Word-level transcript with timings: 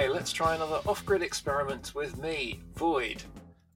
Hi, 0.00 0.06
let's 0.06 0.32
try 0.32 0.54
another 0.54 0.80
off 0.86 1.04
grid 1.04 1.20
experiment 1.20 1.94
with 1.94 2.16
me, 2.16 2.62
Void. 2.72 3.22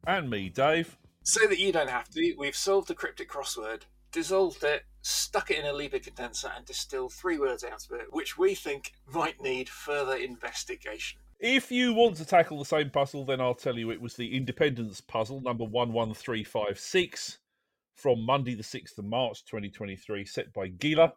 And 0.06 0.30
me, 0.30 0.48
Dave. 0.48 0.96
So 1.22 1.46
that 1.46 1.58
you 1.58 1.70
don't 1.70 1.90
have 1.90 2.08
to, 2.12 2.34
we've 2.38 2.56
solved 2.56 2.88
the 2.88 2.94
cryptic 2.94 3.28
crossword, 3.28 3.82
dissolved 4.10 4.64
it, 4.64 4.84
stuck 5.02 5.50
it 5.50 5.58
in 5.58 5.66
a 5.66 5.74
Liebig 5.74 6.04
condenser, 6.04 6.50
and 6.56 6.64
distilled 6.64 7.12
three 7.12 7.38
words 7.38 7.62
out 7.62 7.84
of 7.84 8.00
it, 8.00 8.06
which 8.08 8.38
we 8.38 8.54
think 8.54 8.92
might 9.12 9.42
need 9.42 9.68
further 9.68 10.16
investigation. 10.16 11.20
If 11.40 11.70
you 11.70 11.92
want 11.92 12.16
to 12.16 12.24
tackle 12.24 12.58
the 12.58 12.64
same 12.64 12.88
puzzle, 12.88 13.26
then 13.26 13.42
I'll 13.42 13.54
tell 13.54 13.76
you 13.76 13.90
it 13.90 14.00
was 14.00 14.14
the 14.14 14.34
Independent 14.34 14.98
puzzle, 15.06 15.42
number 15.42 15.66
11356, 15.66 17.38
from 17.96 18.24
Monday, 18.24 18.54
the 18.54 18.62
6th 18.62 18.96
of 18.96 19.04
March 19.04 19.44
2023, 19.44 20.24
set 20.24 20.54
by 20.54 20.68
Gila. 20.68 21.12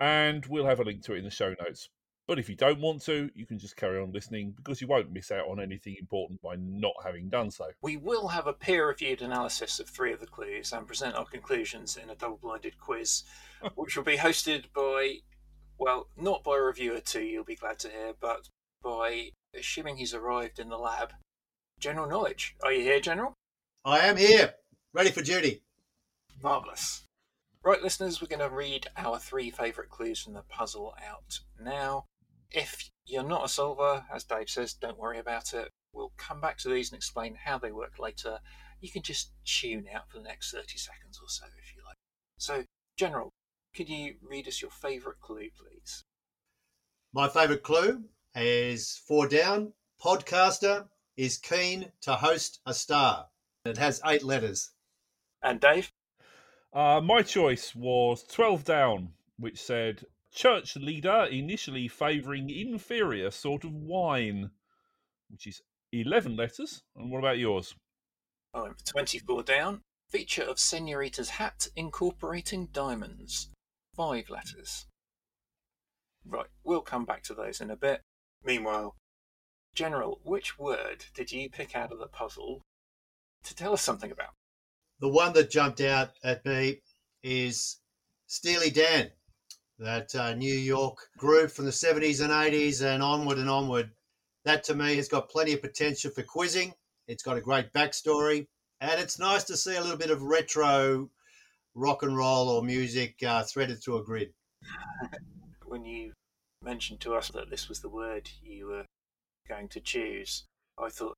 And 0.00 0.46
we'll 0.46 0.64
have 0.64 0.80
a 0.80 0.84
link 0.84 1.02
to 1.02 1.12
it 1.12 1.18
in 1.18 1.24
the 1.24 1.30
show 1.30 1.54
notes. 1.60 1.90
But 2.26 2.40
if 2.40 2.48
you 2.48 2.56
don't 2.56 2.80
want 2.80 3.02
to, 3.02 3.30
you 3.34 3.46
can 3.46 3.58
just 3.58 3.76
carry 3.76 4.00
on 4.00 4.10
listening 4.10 4.52
because 4.56 4.80
you 4.80 4.88
won't 4.88 5.12
miss 5.12 5.30
out 5.30 5.46
on 5.48 5.60
anything 5.60 5.96
important 5.98 6.42
by 6.42 6.56
not 6.58 6.94
having 7.04 7.28
done 7.28 7.52
so. 7.52 7.66
We 7.82 7.96
will 7.96 8.26
have 8.28 8.48
a 8.48 8.52
peer 8.52 8.88
reviewed 8.88 9.22
analysis 9.22 9.78
of 9.78 9.88
three 9.88 10.12
of 10.12 10.18
the 10.18 10.26
clues 10.26 10.72
and 10.72 10.86
present 10.86 11.14
our 11.14 11.24
conclusions 11.24 11.96
in 11.96 12.10
a 12.10 12.16
double 12.16 12.38
blinded 12.38 12.80
quiz, 12.80 13.22
which 13.76 13.96
will 13.96 14.02
be 14.02 14.16
hosted 14.16 14.64
by, 14.74 15.18
well, 15.78 16.08
not 16.16 16.42
by 16.42 16.56
a 16.56 16.60
reviewer 16.60 17.00
too, 17.00 17.22
you'll 17.22 17.44
be 17.44 17.54
glad 17.54 17.78
to 17.80 17.88
hear, 17.88 18.12
but 18.20 18.48
by, 18.82 19.30
assuming 19.56 19.96
he's 19.96 20.14
arrived 20.14 20.58
in 20.58 20.68
the 20.68 20.78
lab, 20.78 21.12
General 21.78 22.08
Knowledge. 22.08 22.56
Are 22.64 22.72
you 22.72 22.82
here, 22.82 23.00
General? 23.00 23.34
I 23.84 24.00
am 24.00 24.16
here, 24.16 24.54
ready 24.92 25.10
for 25.10 25.22
duty. 25.22 25.62
Marvellous. 26.42 27.04
Right, 27.62 27.82
listeners, 27.82 28.20
we're 28.20 28.28
going 28.28 28.48
to 28.48 28.54
read 28.54 28.88
our 28.96 29.18
three 29.18 29.50
favourite 29.50 29.90
clues 29.90 30.22
from 30.22 30.34
the 30.34 30.42
puzzle 30.42 30.94
out 31.08 31.40
now. 31.60 32.04
If 32.56 32.88
you're 33.04 33.22
not 33.22 33.44
a 33.44 33.48
solver, 33.50 34.06
as 34.10 34.24
Dave 34.24 34.48
says, 34.48 34.72
don't 34.72 34.98
worry 34.98 35.18
about 35.18 35.52
it. 35.52 35.72
We'll 35.92 36.14
come 36.16 36.40
back 36.40 36.56
to 36.60 36.70
these 36.70 36.90
and 36.90 36.96
explain 36.96 37.34
how 37.44 37.58
they 37.58 37.70
work 37.70 37.98
later. 37.98 38.38
You 38.80 38.90
can 38.90 39.02
just 39.02 39.32
tune 39.44 39.84
out 39.94 40.08
for 40.08 40.16
the 40.16 40.24
next 40.24 40.52
30 40.52 40.78
seconds 40.78 41.20
or 41.22 41.28
so 41.28 41.44
if 41.62 41.76
you 41.76 41.82
like. 41.86 41.98
So, 42.38 42.64
General, 42.96 43.34
could 43.74 43.90
you 43.90 44.14
read 44.22 44.48
us 44.48 44.62
your 44.62 44.70
favourite 44.70 45.20
clue, 45.20 45.50
please? 45.54 46.04
My 47.12 47.28
favourite 47.28 47.62
clue 47.62 48.04
is 48.34 49.02
four 49.06 49.28
down. 49.28 49.74
Podcaster 50.02 50.88
is 51.14 51.36
keen 51.36 51.92
to 52.00 52.14
host 52.14 52.60
a 52.64 52.72
star. 52.72 53.26
It 53.66 53.76
has 53.76 54.00
eight 54.06 54.24
letters. 54.24 54.70
And 55.42 55.60
Dave? 55.60 55.92
Uh, 56.72 57.02
my 57.02 57.20
choice 57.20 57.74
was 57.74 58.24
12 58.24 58.64
down, 58.64 59.10
which 59.38 59.60
said 59.60 60.06
church 60.36 60.76
leader 60.76 61.24
initially 61.30 61.88
favouring 61.88 62.50
inferior 62.50 63.30
sort 63.30 63.64
of 63.64 63.72
wine, 63.72 64.50
which 65.30 65.46
is 65.46 65.62
11 65.92 66.36
letters. 66.36 66.82
And 66.94 67.10
what 67.10 67.20
about 67.20 67.38
yours? 67.38 67.74
Oh, 68.54 68.74
24 68.84 69.42
down. 69.42 69.80
Feature 70.10 70.44
of 70.44 70.58
Senorita's 70.58 71.30
hat 71.30 71.66
incorporating 71.74 72.68
diamonds. 72.72 73.48
Five 73.96 74.28
letters. 74.28 74.86
Right, 76.24 76.46
we'll 76.62 76.82
come 76.82 77.06
back 77.06 77.22
to 77.24 77.34
those 77.34 77.60
in 77.60 77.70
a 77.70 77.76
bit. 77.76 78.02
Meanwhile, 78.44 78.94
General, 79.74 80.20
which 80.22 80.58
word 80.58 81.06
did 81.14 81.32
you 81.32 81.48
pick 81.50 81.74
out 81.74 81.92
of 81.92 81.98
the 81.98 82.06
puzzle 82.06 82.62
to 83.44 83.54
tell 83.54 83.72
us 83.72 83.82
something 83.82 84.10
about? 84.10 84.34
The 85.00 85.08
one 85.08 85.32
that 85.32 85.50
jumped 85.50 85.80
out 85.80 86.10
at 86.22 86.44
me 86.44 86.82
is 87.22 87.78
Steely 88.26 88.70
Dan, 88.70 89.10
that 89.78 90.14
uh, 90.14 90.34
New 90.34 90.54
York 90.54 90.98
group 91.18 91.50
from 91.50 91.64
the 91.64 91.70
70s 91.70 92.20
and 92.22 92.30
80s 92.32 92.82
and 92.82 93.02
onward 93.02 93.38
and 93.38 93.50
onward. 93.50 93.90
That 94.44 94.64
to 94.64 94.74
me 94.74 94.96
has 94.96 95.08
got 95.08 95.28
plenty 95.28 95.52
of 95.52 95.62
potential 95.62 96.10
for 96.10 96.22
quizzing. 96.22 96.72
It's 97.08 97.22
got 97.22 97.36
a 97.36 97.40
great 97.40 97.72
backstory, 97.72 98.46
and 98.80 99.00
it's 99.00 99.18
nice 99.18 99.44
to 99.44 99.56
see 99.56 99.76
a 99.76 99.80
little 99.80 99.96
bit 99.96 100.10
of 100.10 100.22
retro 100.22 101.10
rock 101.74 102.02
and 102.02 102.16
roll 102.16 102.48
or 102.48 102.62
music 102.62 103.22
uh, 103.22 103.42
threaded 103.44 103.82
through 103.82 103.98
a 103.98 104.04
grid. 104.04 104.32
when 105.66 105.84
you 105.84 106.12
mentioned 106.62 107.00
to 107.00 107.14
us 107.14 107.28
that 107.30 107.50
this 107.50 107.68
was 107.68 107.80
the 107.80 107.88
word 107.88 108.30
you 108.42 108.66
were 108.66 108.86
going 109.48 109.68
to 109.68 109.80
choose, 109.80 110.44
I 110.78 110.88
thought, 110.88 111.16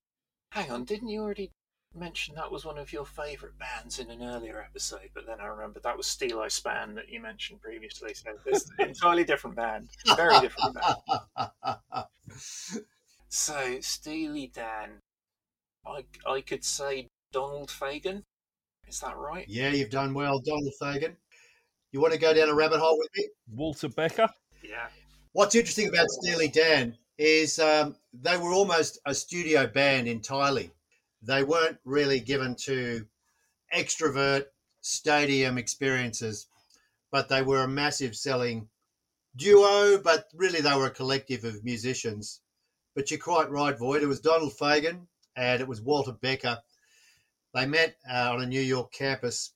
hang 0.52 0.70
on, 0.70 0.84
didn't 0.84 1.08
you 1.08 1.22
already 1.22 1.52
mention 1.94 2.34
that 2.34 2.50
was 2.50 2.64
one 2.64 2.78
of 2.78 2.92
your 2.92 3.04
favourite 3.04 3.58
bands 3.58 3.98
in 3.98 4.10
an 4.10 4.22
earlier 4.22 4.60
episode? 4.62 5.10
But 5.14 5.26
then 5.26 5.40
I 5.40 5.46
remembered 5.46 5.82
that 5.82 5.96
was 5.96 6.06
Steeleye 6.06 6.50
Span 6.52 6.94
that 6.94 7.08
you 7.08 7.20
mentioned 7.20 7.60
previously. 7.60 8.14
So 8.14 8.30
it's 8.46 8.70
an 8.78 8.88
entirely 8.88 9.24
different 9.24 9.56
band, 9.56 9.88
very 10.16 10.38
different 10.40 10.76
band. 10.76 12.04
So 13.28 13.78
Steely 13.80 14.50
Dan, 14.54 15.02
I 15.86 16.04
I 16.26 16.40
could 16.40 16.64
say 16.64 17.08
Donald 17.32 17.68
Fagen. 17.68 18.22
Is 18.88 19.00
that 19.00 19.16
right? 19.16 19.44
yeah, 19.48 19.68
you've 19.68 19.90
done 19.90 20.14
well, 20.14 20.40
Donald 20.40 20.72
Fagen. 20.80 21.14
You 21.92 22.00
want 22.00 22.14
to 22.14 22.18
go 22.18 22.32
down 22.32 22.48
a 22.48 22.54
rabbit 22.54 22.80
hole 22.80 22.98
with 22.98 23.08
me? 23.16 23.28
Walter 23.54 23.88
Becker? 23.88 24.28
Yeah. 24.62 24.88
What's 25.32 25.54
interesting 25.54 25.88
about 25.88 26.08
Steely 26.08 26.48
Dan 26.48 26.96
is 27.18 27.58
um, 27.58 27.96
they 28.14 28.36
were 28.38 28.52
almost 28.52 28.98
a 29.04 29.14
studio 29.14 29.66
band 29.66 30.08
entirely. 30.08 30.70
They 31.22 31.42
weren't 31.42 31.78
really 31.84 32.20
given 32.20 32.54
to 32.64 33.06
extrovert 33.74 34.44
stadium 34.80 35.58
experiences, 35.58 36.46
but 37.10 37.28
they 37.28 37.42
were 37.42 37.62
a 37.62 37.68
massive 37.68 38.14
selling 38.14 38.68
duo. 39.36 39.98
But 39.98 40.26
really, 40.34 40.60
they 40.60 40.74
were 40.76 40.86
a 40.86 40.90
collective 40.90 41.44
of 41.44 41.64
musicians. 41.64 42.40
But 42.94 43.10
you're 43.10 43.20
quite 43.20 43.50
right, 43.50 43.78
Void. 43.78 44.02
It 44.02 44.06
was 44.06 44.20
Donald 44.20 44.52
Fagen 44.58 45.06
and 45.38 45.60
it 45.60 45.68
was 45.68 45.80
Walter 45.80 46.12
Becker. 46.12 46.58
They 47.54 47.66
met 47.66 47.96
uh, 48.10 48.32
on 48.32 48.42
a 48.42 48.46
New 48.46 48.60
York 48.60 48.92
campus. 48.92 49.52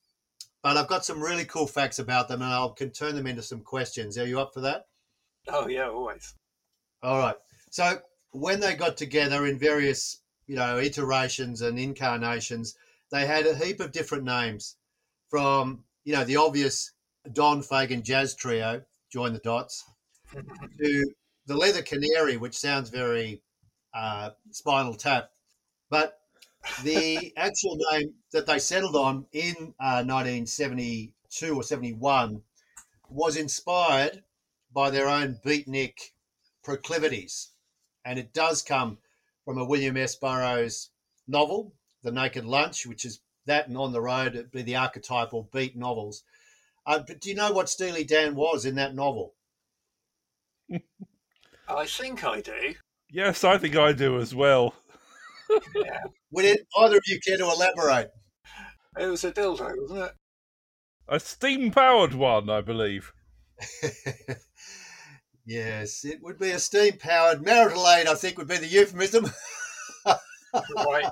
But 0.61 0.77
I've 0.77 0.87
got 0.87 1.03
some 1.03 1.21
really 1.21 1.43
cool 1.43 1.67
facts 1.67 1.99
about 1.99 2.29
them, 2.29 2.41
and 2.41 2.51
I 2.51 2.67
can 2.77 2.89
turn 2.89 3.15
them 3.15 3.27
into 3.27 3.41
some 3.41 3.61
questions. 3.61 4.17
Are 4.17 4.25
you 4.25 4.39
up 4.39 4.53
for 4.53 4.61
that? 4.61 4.85
Oh 5.49 5.67
yeah, 5.67 5.89
always. 5.89 6.33
All 7.01 7.17
right. 7.17 7.35
So 7.69 7.99
when 8.31 8.61
they 8.61 8.75
got 8.75 8.95
together 8.95 9.45
in 9.45 9.59
various, 9.59 10.21
you 10.47 10.55
know, 10.55 10.77
iterations 10.77 11.61
and 11.61 11.79
incarnations, 11.79 12.75
they 13.11 13.25
had 13.25 13.45
a 13.45 13.55
heap 13.55 13.79
of 13.79 13.91
different 13.91 14.23
names, 14.23 14.75
from 15.29 15.83
you 16.03 16.13
know 16.13 16.23
the 16.23 16.37
obvious 16.37 16.91
Don 17.31 17.61
Fagen 17.61 18.03
Jazz 18.03 18.35
Trio, 18.35 18.83
join 19.11 19.33
the 19.33 19.39
dots, 19.39 19.83
to 20.33 21.13
the 21.45 21.57
Leather 21.57 21.81
Canary, 21.81 22.37
which 22.37 22.57
sounds 22.57 22.89
very 22.89 23.41
uh, 23.93 24.31
Spinal 24.51 24.95
Tap, 24.95 25.29
but 25.89 26.19
the 26.83 27.33
actual 27.37 27.77
name 27.91 28.13
that 28.31 28.45
they 28.45 28.59
settled 28.59 28.95
on 28.95 29.25
in 29.31 29.73
uh, 29.79 30.03
1972 30.05 31.55
or 31.55 31.63
71 31.63 32.41
was 33.09 33.35
inspired 33.35 34.23
by 34.73 34.89
their 34.89 35.07
own 35.07 35.39
beatnik 35.45 36.11
proclivities. 36.63 37.49
And 38.05 38.17
it 38.17 38.33
does 38.33 38.61
come 38.61 38.97
from 39.45 39.57
a 39.57 39.65
William 39.65 39.97
S. 39.97 40.15
Burroughs 40.15 40.89
novel, 41.27 41.73
The 42.03 42.11
Naked 42.11 42.45
Lunch, 42.45 42.85
which 42.85 43.05
is 43.05 43.19
that 43.45 43.67
and 43.67 43.77
On 43.77 43.91
the 43.91 44.01
Road, 44.01 44.35
it'd 44.35 44.51
be 44.51 44.61
the 44.61 44.75
archetypal 44.75 45.49
beat 45.51 45.75
novels. 45.75 46.23
Uh, 46.85 46.99
but 47.05 47.19
do 47.19 47.29
you 47.29 47.35
know 47.35 47.51
what 47.51 47.69
Steely 47.69 48.03
Dan 48.03 48.35
was 48.35 48.65
in 48.65 48.75
that 48.75 48.95
novel? 48.95 49.35
I 51.67 51.85
think 51.85 52.23
I 52.23 52.41
do. 52.41 52.75
Yes, 53.09 53.43
I 53.43 53.57
think 53.57 53.75
I 53.75 53.93
do 53.93 54.19
as 54.19 54.33
well. 54.33 54.75
Yeah. 55.75 55.99
Would 56.31 56.45
it, 56.45 56.65
either 56.79 56.97
of 56.97 57.03
you 57.05 57.19
care 57.19 57.37
to 57.37 57.43
elaborate? 57.43 58.09
It 58.97 59.05
was 59.05 59.23
a 59.23 59.31
dildo, 59.31 59.71
wasn't 59.77 60.05
it? 60.05 60.11
A 61.07 61.19
steam 61.19 61.69
powered 61.69 62.15
one, 62.15 62.49
I 62.49 62.61
believe. 62.61 63.13
yes, 65.45 66.05
it 66.05 66.21
would 66.21 66.39
be 66.39 66.51
a 66.51 66.59
steam 66.59 66.97
powered 66.97 67.43
marital 67.43 67.87
aid, 67.89 68.07
I 68.07 68.15
think 68.15 68.37
would 68.37 68.47
be 68.47 68.57
the 68.57 68.67
euphemism. 68.67 69.25
Right. 70.75 71.05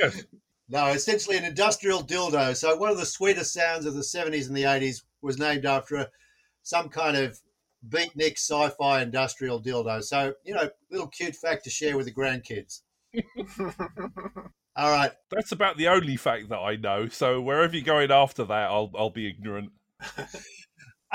Yes. 0.00 0.24
No, 0.68 0.86
essentially 0.88 1.36
an 1.36 1.44
industrial 1.44 2.02
dildo. 2.02 2.56
So 2.56 2.76
one 2.76 2.90
of 2.90 2.96
the 2.98 3.06
sweetest 3.06 3.52
sounds 3.52 3.86
of 3.86 3.94
the 3.94 4.00
70s 4.00 4.48
and 4.48 4.56
the 4.56 4.62
80s 4.64 5.02
was 5.22 5.38
named 5.38 5.64
after 5.64 5.96
a, 5.96 6.08
some 6.62 6.88
kind 6.88 7.16
of 7.16 7.38
beatnik 7.88 8.38
sci-fi 8.38 9.02
industrial 9.02 9.62
dildo. 9.62 10.02
So, 10.02 10.34
you 10.44 10.54
know, 10.54 10.70
little 10.90 11.06
cute 11.06 11.36
fact 11.36 11.64
to 11.64 11.70
share 11.70 11.96
with 11.96 12.06
the 12.06 12.12
grandkids. 12.12 12.80
All 14.76 14.90
right. 14.90 15.12
That's 15.30 15.52
about 15.52 15.76
the 15.76 15.88
only 15.88 16.16
fact 16.16 16.48
that 16.48 16.58
I 16.58 16.76
know. 16.76 17.08
So 17.08 17.40
wherever 17.40 17.74
you're 17.74 17.84
going 17.84 18.10
after 18.10 18.44
that, 18.44 18.70
I'll 18.70 18.90
I'll 18.96 19.10
be 19.10 19.28
ignorant. 19.28 19.70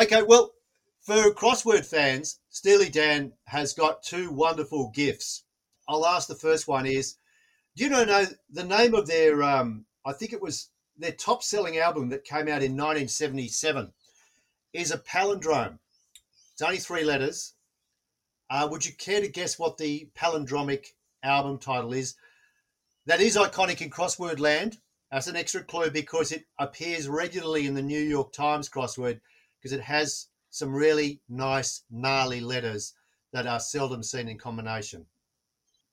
Okay, 0.01 0.21
well, 0.23 0.51
for 1.11 1.33
crossword 1.33 1.85
fans, 1.85 2.39
Steely 2.49 2.87
Dan 2.87 3.33
has 3.43 3.73
got 3.73 4.01
two 4.01 4.31
wonderful 4.31 4.91
gifts. 4.91 5.43
I'll 5.89 6.05
ask 6.05 6.29
the 6.29 6.35
first 6.35 6.69
one 6.69 6.85
is, 6.85 7.17
do 7.75 7.83
you 7.83 7.89
know, 7.89 8.25
the 8.49 8.63
name 8.63 8.93
of 8.93 9.07
their, 9.07 9.43
um, 9.43 9.85
I 10.05 10.13
think 10.13 10.31
it 10.31 10.41
was 10.41 10.69
their 10.97 11.11
top 11.11 11.43
selling 11.43 11.77
album 11.77 12.09
that 12.09 12.23
came 12.23 12.47
out 12.47 12.63
in 12.63 12.77
1977 12.77 13.91
is 14.71 14.91
a 14.91 14.99
palindrome. 14.99 15.79
It's 16.53 16.61
only 16.61 16.77
three 16.77 17.03
letters. 17.03 17.55
Uh, 18.49 18.69
would 18.71 18.85
you 18.85 18.93
care 18.93 19.19
to 19.19 19.27
guess 19.27 19.59
what 19.59 19.77
the 19.77 20.09
palindromic 20.17 20.85
album 21.23 21.57
title 21.57 21.91
is? 21.91 22.15
That 23.05 23.19
is 23.19 23.35
iconic 23.35 23.81
in 23.81 23.89
crossword 23.89 24.39
land. 24.39 24.77
That's 25.11 25.27
an 25.27 25.35
extra 25.35 25.61
clue 25.61 25.91
because 25.91 26.31
it 26.31 26.45
appears 26.57 27.09
regularly 27.09 27.67
in 27.67 27.73
the 27.73 27.81
New 27.81 27.99
York 27.99 28.31
Times 28.31 28.69
crossword 28.69 29.19
because 29.59 29.73
it 29.73 29.81
has 29.81 30.27
some 30.51 30.71
really 30.71 31.21
nice, 31.27 31.83
gnarly 31.89 32.41
letters 32.41 32.93
that 33.33 33.47
are 33.47 33.59
seldom 33.59 34.03
seen 34.03 34.27
in 34.27 34.37
combination. 34.37 35.07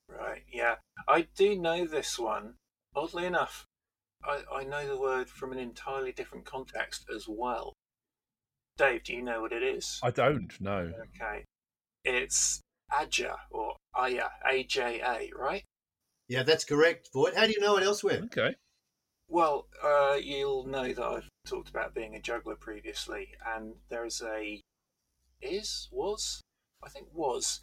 Right, 0.07 0.43
yeah. 0.51 0.75
I 1.07 1.27
do 1.35 1.57
know 1.57 1.85
this 1.85 2.19
one. 2.19 2.55
Oddly 2.95 3.25
enough, 3.25 3.65
I, 4.23 4.41
I 4.53 4.63
know 4.65 4.87
the 4.87 4.99
word 4.99 5.29
from 5.29 5.51
an 5.51 5.59
entirely 5.59 6.11
different 6.11 6.45
context 6.45 7.05
as 7.15 7.25
well. 7.27 7.73
Dave, 8.77 9.03
do 9.03 9.13
you 9.13 9.23
know 9.23 9.41
what 9.41 9.53
it 9.53 9.63
is? 9.63 9.99
I 10.03 10.11
don't 10.11 10.51
know. 10.59 10.91
Okay. 11.15 11.45
It's 12.03 12.61
Aja 12.91 13.35
or 13.51 13.75
Aya, 13.95 14.29
A 14.49 14.63
J 14.63 15.01
A, 15.01 15.31
right? 15.37 15.63
Yeah, 16.27 16.43
that's 16.43 16.63
correct, 16.63 17.09
Void. 17.13 17.35
How 17.35 17.45
do 17.45 17.51
you 17.51 17.59
know 17.59 17.77
it 17.77 17.83
elsewhere? 17.83 18.21
Okay. 18.25 18.55
Well, 19.31 19.67
uh, 19.83 20.17
you'll 20.19 20.65
know 20.65 20.91
that 20.91 21.05
I've 21.05 21.29
talked 21.47 21.69
about 21.69 21.93
being 21.93 22.15
a 22.15 22.21
juggler 22.21 22.55
previously, 22.55 23.29
and 23.45 23.75
there's 23.89 24.23
a 24.23 24.61
is 25.39 25.87
was 25.91 26.41
I 26.83 26.89
think 26.89 27.07
was 27.13 27.61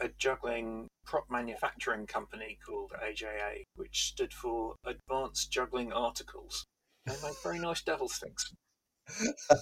a 0.00 0.08
juggling 0.08 0.88
prop 1.04 1.26
manufacturing 1.30 2.06
company 2.06 2.58
called 2.66 2.92
AJA, 2.92 3.64
which 3.74 4.06
stood 4.06 4.32
for 4.32 4.76
Advanced 4.86 5.52
Juggling 5.52 5.92
Articles. 5.92 6.64
They 7.04 7.12
make 7.22 7.42
very 7.42 7.58
nice 7.58 7.82
devil 7.82 8.08
sticks. 8.08 8.50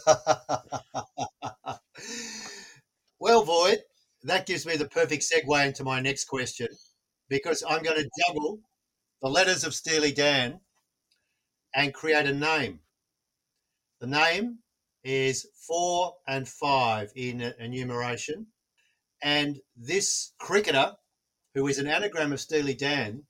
well, 3.18 3.42
Void, 3.42 3.78
that 4.22 4.46
gives 4.46 4.64
me 4.66 4.76
the 4.76 4.88
perfect 4.88 5.24
segue 5.24 5.66
into 5.66 5.82
my 5.82 6.00
next 6.00 6.26
question 6.26 6.68
because 7.28 7.64
I'm 7.68 7.82
going 7.82 7.96
to 7.96 8.10
juggle 8.26 8.60
the 9.20 9.28
letters 9.28 9.64
of 9.64 9.74
Steely 9.74 10.12
Dan 10.12 10.60
and 11.74 11.94
create 11.94 12.26
a 12.26 12.34
name. 12.34 12.80
The 14.00 14.06
name 14.06 14.58
is 15.04 15.46
four 15.66 16.16
and 16.26 16.48
five 16.48 17.12
in 17.14 17.40
enumeration. 17.58 18.46
And 19.22 19.60
this 19.76 20.32
cricketer, 20.38 20.96
who 21.54 21.66
is 21.66 21.78
an 21.78 21.86
anagram 21.86 22.32
of 22.32 22.40
Steely 22.40 22.74
Dan, 22.74 23.24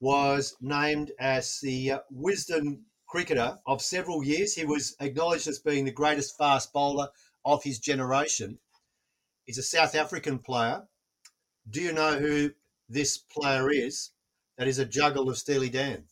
was 0.00 0.56
named 0.60 1.12
as 1.20 1.60
the 1.60 1.92
uh, 1.92 1.98
Wisden 2.12 2.80
cricketer 3.06 3.58
of 3.66 3.82
several 3.82 4.24
years. 4.24 4.54
He 4.54 4.64
was 4.64 4.96
acknowledged 5.00 5.46
as 5.46 5.58
being 5.58 5.84
the 5.84 5.92
greatest 5.92 6.36
fast 6.38 6.72
bowler 6.72 7.08
of 7.44 7.62
his 7.62 7.78
generation. 7.78 8.58
He's 9.44 9.58
a 9.58 9.62
South 9.62 9.94
African 9.94 10.38
player. 10.38 10.82
Do 11.68 11.80
you 11.80 11.92
know 11.92 12.18
who 12.18 12.50
this 12.88 13.18
player 13.18 13.70
is? 13.70 14.10
That 14.58 14.68
is 14.68 14.78
a 14.78 14.84
juggle 14.84 15.28
of 15.28 15.38
Steely 15.38 15.70
Dan. 15.70 16.04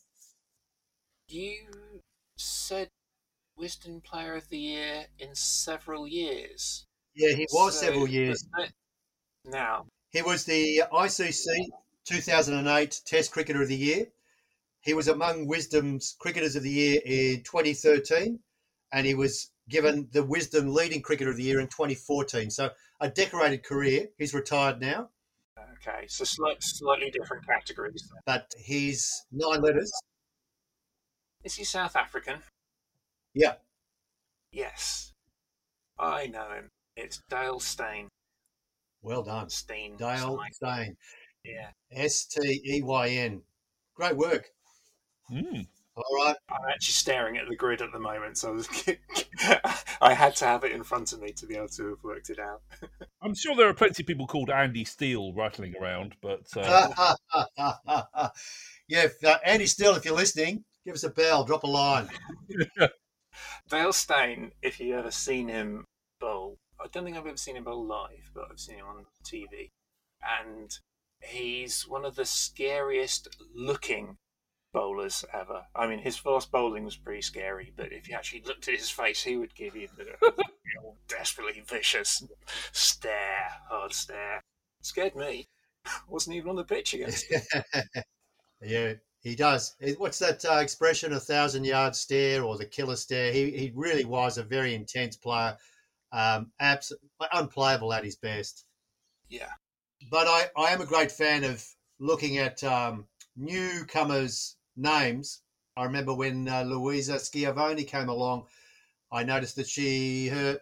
You 1.29 1.57
said 2.37 2.89
Wisden 3.59 4.03
Player 4.03 4.35
of 4.35 4.49
the 4.49 4.57
Year 4.57 5.05
in 5.19 5.35
several 5.35 6.07
years. 6.07 6.87
Yeah, 7.15 7.35
he 7.35 7.45
was 7.51 7.79
so, 7.79 7.85
several 7.85 8.07
years. 8.07 8.43
Now, 9.45 9.85
he 10.09 10.23
was 10.23 10.45
the 10.45 10.83
ICC 10.91 11.45
2008 12.05 13.01
Test 13.05 13.31
Cricketer 13.31 13.61
of 13.61 13.67
the 13.67 13.75
Year. 13.75 14.07
He 14.81 14.95
was 14.95 15.07
among 15.07 15.47
Wisden's 15.47 16.15
Cricketers 16.17 16.55
of 16.55 16.63
the 16.63 16.71
Year 16.71 17.01
in 17.05 17.43
2013, 17.43 18.39
and 18.91 19.05
he 19.05 19.13
was 19.13 19.51
given 19.69 20.07
the 20.11 20.23
Wisden 20.23 20.73
Leading 20.73 21.03
Cricketer 21.03 21.29
of 21.29 21.37
the 21.37 21.43
Year 21.43 21.59
in 21.59 21.67
2014. 21.67 22.49
So 22.49 22.71
a 23.01 23.09
decorated 23.09 23.63
career. 23.63 24.07
He's 24.17 24.33
retired 24.33 24.81
now. 24.81 25.09
Okay, 25.75 26.07
so 26.07 26.23
slight, 26.23 26.57
slightly 26.63 27.11
different 27.11 27.45
categories. 27.45 28.11
But 28.25 28.51
he's 28.57 29.25
nine 29.31 29.61
letters. 29.61 29.91
Is 31.43 31.55
he 31.55 31.63
South 31.63 31.95
African? 31.95 32.43
Yeah. 33.33 33.55
Yes. 34.51 35.13
I 35.97 36.27
know 36.27 36.51
him. 36.51 36.69
It's 36.95 37.21
Dale 37.29 37.59
Steyn. 37.59 38.09
Well 39.01 39.23
done. 39.23 39.49
Steyn. 39.49 39.95
Dale 39.97 40.39
Steyn. 40.51 40.95
Yeah. 41.45 41.69
S 41.91 42.25
T 42.25 42.61
E 42.65 42.81
Y 42.81 43.09
N. 43.09 43.41
Great 43.95 44.17
work. 44.17 44.49
Mm. 45.31 45.67
All 45.95 46.25
right. 46.25 46.35
I'm 46.49 46.69
actually 46.69 46.93
staring 46.93 47.37
at 47.37 47.47
the 47.47 47.55
grid 47.55 47.81
at 47.81 47.91
the 47.91 47.99
moment, 47.99 48.37
so 48.37 48.49
I, 48.49 48.51
was, 48.51 48.69
I 50.01 50.13
had 50.13 50.35
to 50.37 50.45
have 50.45 50.63
it 50.63 50.71
in 50.71 50.83
front 50.83 51.13
of 51.13 51.21
me 51.21 51.31
to 51.33 51.45
be 51.45 51.55
able 51.55 51.67
to 51.69 51.89
have 51.89 52.03
worked 52.03 52.29
it 52.29 52.39
out. 52.39 52.61
I'm 53.21 53.35
sure 53.35 53.55
there 53.55 53.67
are 53.67 53.73
plenty 53.73 54.03
of 54.03 54.07
people 54.07 54.27
called 54.27 54.49
Andy 54.49 54.85
Steele 54.85 55.33
rattling 55.33 55.75
around, 55.75 56.15
but 56.21 56.45
uh... 56.55 57.15
yeah, 58.87 59.03
if, 59.03 59.23
uh, 59.23 59.39
Andy 59.45 59.65
Steele, 59.65 59.95
if 59.95 60.05
you're 60.05 60.15
listening, 60.15 60.63
give 60.89 60.95
us 60.95 61.03
a 61.03 61.09
bell, 61.11 61.43
drop 61.43 61.63
a 61.63 61.67
line. 61.67 62.09
Dale 63.69 63.93
Steyn, 63.93 64.53
if 64.63 64.79
you've 64.79 64.97
ever 64.97 65.11
seen 65.11 65.47
him 65.47 65.85
bowl, 66.19 66.57
I 66.83 66.87
don't 66.91 67.03
think 67.03 67.15
I've 67.15 67.27
ever 67.27 67.37
seen 67.37 67.57
him 67.57 67.65
bowl 67.65 67.85
live, 67.85 68.31
but 68.33 68.47
I've 68.49 68.59
seen 68.59 68.77
him 68.77 68.87
on 68.87 69.05
TV, 69.23 69.69
and 70.41 70.75
he's 71.21 71.87
one 71.87 72.05
of 72.05 72.15
the 72.15 72.25
scariest 72.25 73.27
looking 73.53 74.17
bowlers 74.73 75.23
ever. 75.31 75.65
I 75.75 75.85
mean, 75.85 75.99
his 75.99 76.17
fast 76.17 76.51
bowling 76.51 76.85
was 76.85 76.95
pretty 76.95 77.21
scary, 77.21 77.71
but 77.77 77.93
if 77.93 78.09
you 78.09 78.15
actually 78.15 78.41
looked 78.47 78.67
at 78.67 78.73
his 78.73 78.89
face, 78.89 79.21
he 79.21 79.37
would 79.37 79.53
give 79.53 79.75
you 79.75 79.89
the 79.95 80.05
desperately 81.07 81.61
vicious 81.67 82.23
stare, 82.71 83.47
hard 83.69 83.93
stare. 83.93 84.41
Scared 84.81 85.15
me. 85.15 85.49
Wasn't 86.09 86.35
even 86.35 86.49
on 86.49 86.55
the 86.55 86.63
pitch 86.63 86.95
against 86.95 87.31
him. 87.31 87.41
yeah, 88.63 88.93
he 89.21 89.35
does. 89.35 89.75
What's 89.97 90.19
that 90.19 90.43
uh, 90.45 90.59
expression? 90.59 91.13
A 91.13 91.19
thousand 91.19 91.65
yard 91.65 91.95
stare 91.95 92.43
or 92.43 92.57
the 92.57 92.65
killer 92.65 92.95
stare. 92.95 93.31
He 93.31 93.51
he 93.51 93.71
really 93.75 94.05
was 94.05 94.37
a 94.37 94.43
very 94.43 94.73
intense 94.73 95.17
player. 95.17 95.57
Um, 96.11 96.51
abs- 96.59 96.93
unplayable 97.33 97.93
at 97.93 98.03
his 98.03 98.15
best. 98.15 98.65
Yeah. 99.27 99.51
But 100.09 100.27
I, 100.27 100.49
I 100.57 100.71
am 100.71 100.81
a 100.81 100.85
great 100.85 101.11
fan 101.11 101.43
of 101.43 101.63
looking 101.99 102.37
at 102.37 102.63
um, 102.63 103.05
newcomers' 103.35 104.55
names. 104.75 105.41
I 105.77 105.83
remember 105.83 106.13
when 106.13 106.47
uh, 106.47 106.63
Luisa 106.63 107.19
Schiavone 107.19 107.83
came 107.83 108.09
along, 108.09 108.45
I 109.11 109.23
noticed 109.23 109.55
that 109.57 109.67
she, 109.67 110.27
her, 110.29 110.59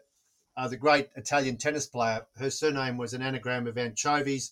uh, 0.58 0.68
the 0.68 0.78
great 0.78 1.10
Italian 1.16 1.58
tennis 1.58 1.86
player, 1.86 2.26
her 2.38 2.50
surname 2.50 2.98
was 2.98 3.14
an 3.14 3.22
anagram 3.22 3.68
of 3.68 3.78
anchovies. 3.78 4.52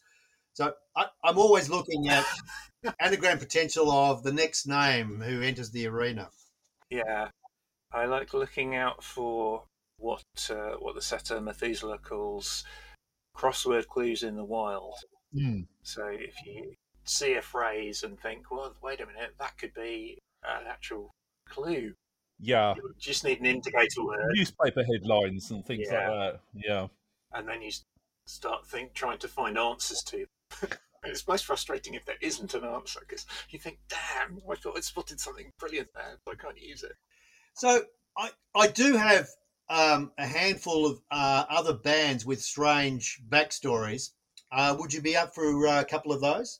So 0.54 0.74
I, 0.96 1.08
I'm 1.24 1.38
always 1.38 1.70
looking 1.70 2.08
at 2.10 2.26
anagram 3.00 3.40
potential 3.40 3.92
of 3.92 4.24
the 4.24 4.34
next 4.34 4.68
name 4.68 5.22
who 5.22 5.42
enters 5.42 5.72
the 5.72 5.88
arena. 5.88 6.30
Yeah, 6.90 7.30
I 7.92 8.06
like 8.06 8.34
looking 8.34 8.76
out 8.76 9.04
for 9.04 9.64
what 9.98 10.24
uh, 10.50 10.76
what 10.80 10.96
the 10.96 11.02
setter 11.02 11.40
Methuselah 11.42 12.00
calls 12.00 12.64
crossword 13.36 13.88
clues 13.88 14.24
in 14.24 14.36
the 14.36 14.44
wild. 14.44 14.96
Mm. 15.36 15.68
So 15.84 16.08
if 16.08 16.36
you 16.46 16.74
see 17.04 17.36
a 17.36 17.42
phrase 17.42 18.04
and 18.04 18.20
think, 18.20 18.50
well, 18.52 18.74
wait 18.82 19.02
a 19.02 19.06
minute, 19.06 19.36
that 19.40 19.58
could 19.58 19.74
be 19.74 20.20
an 20.44 20.68
actual 20.68 21.12
clue. 21.48 21.94
Yeah. 22.40 22.76
You 22.76 22.94
just 22.98 23.24
need 23.24 23.40
an 23.40 23.46
indicator 23.46 24.04
word. 24.04 24.32
Newspaper 24.34 24.84
headlines 24.84 25.52
and 25.52 25.66
things 25.66 25.88
yeah. 25.92 26.10
like 26.10 26.34
that. 26.34 26.40
Yeah. 26.54 26.88
And 27.34 27.48
then 27.48 27.62
you 27.62 27.72
start 28.26 28.66
think 28.68 28.94
trying 28.94 29.20
to 29.20 29.28
find 29.28 29.58
answers 29.58 30.04
to. 30.04 30.26
it's 31.06 31.28
most 31.28 31.46
frustrating 31.46 31.94
if 31.94 32.06
there 32.06 32.16
isn't 32.22 32.54
an 32.54 32.64
answer 32.64 33.00
because 33.08 33.26
you 33.50 33.60
think, 33.60 33.80
damn, 33.90 34.40
I 34.50 34.56
thought 34.56 34.78
I 34.78 34.82
spotted 34.82 35.20
something 35.20 35.52
brilliant 35.60 35.90
there, 35.94 36.18
but 36.26 36.36
I 36.36 36.44
can't 36.44 36.62
use 36.62 36.84
it. 36.84 36.94
So 37.54 37.84
I, 38.18 38.32
I 38.56 38.68
do 38.68 38.96
have 38.96 39.28
um, 39.70 40.12
a 40.18 40.26
handful 40.26 40.86
of 40.86 41.02
uh, 41.12 41.46
other 41.50 41.74
bands 41.74 42.26
with 42.26 42.42
strange 42.42 43.22
backstories. 43.30 44.12
Uh, 44.52 44.76
would 44.80 44.94
you 44.94 45.02
be 45.02 45.16
up 45.18 45.34
for 45.34 45.68
uh, 45.68 45.82
a 45.82 45.86
couple 45.86 46.12
of 46.12 46.22
those? 46.22 46.60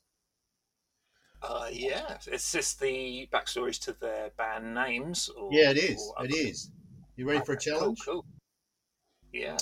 Uh, 1.42 1.68
yeah, 1.72 2.18
it's 2.28 2.52
just 2.52 2.80
the 2.80 3.28
backstories 3.32 3.80
to 3.80 3.94
their 3.94 4.32
band 4.38 4.74
names. 4.74 5.30
Or, 5.30 5.50
yeah, 5.52 5.72
it 5.72 5.78
is. 5.78 6.14
It 6.22 6.34
is. 6.34 6.72
You 7.16 7.28
ready 7.30 7.46
for 7.46 7.54
a 7.54 7.60
challenge? 7.60 8.00
Cool, 8.04 8.24
cool. 8.24 8.26
Yeah. 9.32 9.58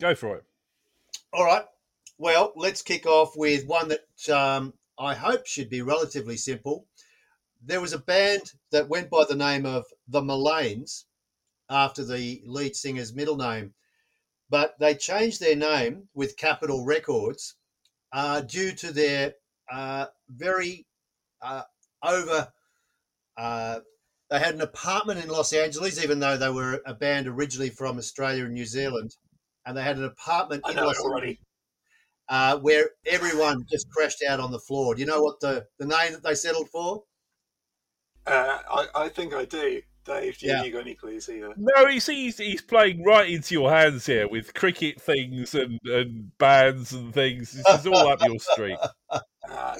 Go 0.00 0.14
for 0.14 0.36
it. 0.36 0.44
All 1.32 1.44
right. 1.44 1.64
Well, 2.18 2.52
let's 2.56 2.82
kick 2.82 3.06
off 3.06 3.36
with 3.36 3.66
one 3.66 3.88
that 3.88 4.28
um, 4.28 4.74
I 4.98 5.14
hope 5.14 5.46
should 5.46 5.70
be 5.70 5.82
relatively 5.82 6.36
simple. 6.36 6.86
There 7.64 7.80
was 7.80 7.92
a 7.92 7.98
band 7.98 8.52
that 8.72 8.88
went 8.88 9.08
by 9.08 9.24
the 9.24 9.36
name 9.36 9.64
of 9.64 9.84
the 10.08 10.20
Mullanes 10.20 11.04
after 11.70 12.04
the 12.04 12.42
lead 12.44 12.74
singer's 12.74 13.14
middle 13.14 13.36
name, 13.36 13.74
but 14.50 14.74
they 14.80 14.96
changed 14.96 15.40
their 15.40 15.54
name 15.54 16.08
with 16.12 16.36
Capitol 16.36 16.84
Records 16.84 17.54
uh, 18.12 18.40
due 18.40 18.72
to 18.72 18.92
their 18.92 19.34
uh, 19.70 20.06
very 20.28 20.86
uh, 21.40 21.62
over. 22.02 22.52
Uh, 23.36 23.80
they 24.28 24.40
had 24.40 24.54
an 24.54 24.60
apartment 24.60 25.22
in 25.22 25.30
Los 25.30 25.52
Angeles, 25.52 26.02
even 26.02 26.18
though 26.18 26.36
they 26.36 26.50
were 26.50 26.82
a 26.84 26.94
band 26.94 27.28
originally 27.28 27.70
from 27.70 27.96
Australia 27.96 28.44
and 28.44 28.54
New 28.54 28.66
Zealand, 28.66 29.16
and 29.64 29.76
they 29.76 29.82
had 29.82 29.98
an 29.98 30.04
apartment 30.04 30.62
I 30.66 30.70
in 30.70 30.76
know 30.76 30.86
Los 30.86 30.98
already. 30.98 31.38
Uh, 32.28 32.58
where 32.58 32.90
everyone 33.06 33.64
just 33.70 33.88
crashed 33.90 34.22
out 34.28 34.40
on 34.40 34.52
the 34.52 34.58
floor. 34.58 34.94
Do 34.94 35.00
you 35.00 35.06
know 35.06 35.22
what 35.22 35.40
the, 35.40 35.66
the 35.78 35.86
name 35.86 36.12
that 36.12 36.22
they 36.22 36.34
settled 36.34 36.68
for? 36.70 37.04
Uh, 38.26 38.58
I, 38.70 38.86
I 38.94 39.08
think 39.08 39.34
I 39.34 39.44
do. 39.44 39.80
Dave, 40.04 40.38
do 40.38 40.46
you, 40.46 40.52
Yeah. 40.52 40.62
you 40.64 40.72
got 40.72 40.80
any 40.82 40.94
clues 40.94 41.28
either? 41.28 41.52
No, 41.56 41.86
he's, 41.86 42.06
he's 42.06 42.38
he's 42.38 42.62
playing 42.62 43.04
right 43.04 43.28
into 43.28 43.54
your 43.54 43.70
hands 43.70 44.06
here 44.06 44.26
with 44.28 44.54
cricket 44.54 45.00
things 45.00 45.54
and, 45.54 45.78
and 45.84 46.36
bands 46.38 46.92
and 46.92 47.12
things. 47.12 47.52
This 47.52 47.80
is 47.80 47.86
all 47.86 48.08
up 48.08 48.22
your 48.22 48.38
street. 48.38 48.78
Uh, 49.50 49.74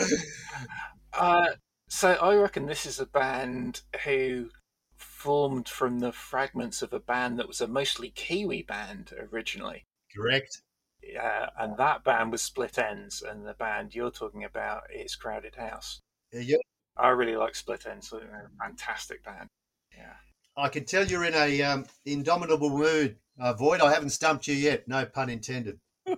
uh, 1.13 1.47
so 1.91 2.13
I 2.13 2.35
reckon 2.37 2.65
this 2.65 2.87
is 2.87 2.99
a 3.01 3.05
band 3.05 3.83
who 4.05 4.49
formed 4.97 5.69
from 5.69 5.99
the 5.99 6.11
fragments 6.11 6.81
of 6.81 6.95
a 6.95 7.01
band 7.01 7.39
that 7.39 7.47
was 7.49 7.61
a 7.61 7.67
mostly 7.69 8.09
Kiwi 8.09 8.63
band 8.63 9.13
originally. 9.31 9.85
Correct. 10.17 10.63
Uh, 11.05 11.47
and 11.59 11.77
that 11.79 12.05
band 12.05 12.33
was 12.33 12.43
Split 12.43 12.75
Enz, 12.75 13.23
and 13.29 13.47
the 13.47 13.55
band 13.55 13.95
you're 13.95 14.11
talking 14.11 14.45
about 14.45 14.83
is 14.95 15.17
Crowded 15.17 15.55
House. 15.55 16.01
Yeah, 16.33 16.59
I 16.97 17.09
really 17.11 17.37
like 17.37 17.55
Split 17.55 17.83
Enz. 17.83 18.11
They're 18.11 18.51
a 18.53 18.65
fantastic 18.65 19.25
band. 19.25 19.49
Yeah. 19.97 20.15
I 20.57 20.69
can 20.69 20.85
tell 20.85 21.07
you're 21.07 21.25
in 21.25 21.35
a 21.35 21.63
um, 21.63 21.87
indomitable 22.05 22.71
mood, 22.71 23.17
uh, 23.39 23.53
Void. 23.53 23.81
I 23.81 23.93
haven't 23.93 24.11
stumped 24.11 24.49
you 24.49 24.55
yet. 24.55 24.89
No 24.89 25.07
pun 25.07 25.31
intended. 25.31 25.79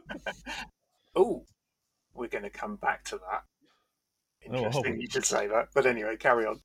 Oh, 1.17 1.45
we're 2.15 2.29
going 2.29 2.45
to 2.45 2.51
come 2.51 2.77
back 2.77 3.05
to 3.07 3.17
that. 3.17 3.43
Oh, 4.49 4.55
Interesting 4.57 4.95
oh. 4.95 5.01
you 5.01 5.09
should 5.11 5.25
say 5.25 5.49
that. 5.49 5.69
But 5.75 5.87
anyway, 5.87 6.17
carry 6.17 6.47
on. 6.47 6.61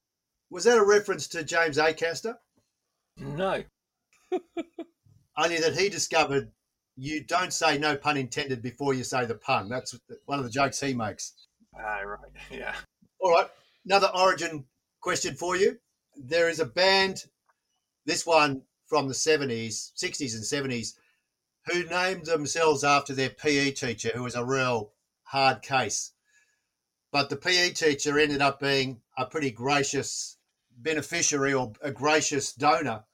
Was 0.51 0.65
that 0.65 0.77
a 0.77 0.85
reference 0.85 1.27
to 1.29 1.43
James 1.43 1.77
Acaster? 1.77 2.35
No. 3.17 3.63
Only 5.37 5.57
that 5.57 5.75
he 5.75 5.89
discovered 5.89 6.51
you 6.97 7.23
don't 7.23 7.53
say 7.53 7.77
no 7.77 7.95
pun 7.95 8.17
intended 8.17 8.61
before 8.61 8.93
you 8.93 9.03
say 9.03 9.25
the 9.25 9.35
pun. 9.35 9.69
That's 9.69 9.97
one 10.25 10.39
of 10.39 10.45
the 10.45 10.51
jokes 10.51 10.79
he 10.79 10.93
makes. 10.93 11.33
Ah, 11.77 11.99
right. 11.99 12.19
Yeah. 12.51 12.75
All 13.19 13.31
right, 13.31 13.49
another 13.85 14.11
origin 14.15 14.65
question 15.01 15.35
for 15.35 15.55
you. 15.55 15.79
There 16.15 16.47
is 16.47 16.59
a 16.59 16.65
band, 16.65 17.25
this 18.05 18.25
one 18.25 18.61
from 18.85 19.07
the 19.07 19.13
70s, 19.13 19.91
60s, 19.97 20.35
and 20.35 20.71
70s, 20.71 20.93
who 21.65 21.83
named 21.85 22.25
themselves 22.25 22.83
after 22.83 23.13
their 23.13 23.29
PE 23.29 23.71
teacher, 23.71 24.11
who 24.13 24.23
was 24.23 24.35
a 24.35 24.45
real 24.45 24.91
hard 25.23 25.61
case. 25.63 26.11
But 27.11 27.29
the 27.29 27.35
PE 27.35 27.71
teacher 27.71 28.19
ended 28.19 28.41
up 28.41 28.59
being 28.59 29.01
a 29.17 29.25
pretty 29.25 29.51
gracious 29.51 30.37
beneficiary 30.77 31.53
or 31.53 31.73
a 31.81 31.91
gracious 31.91 32.53
donor 32.53 33.05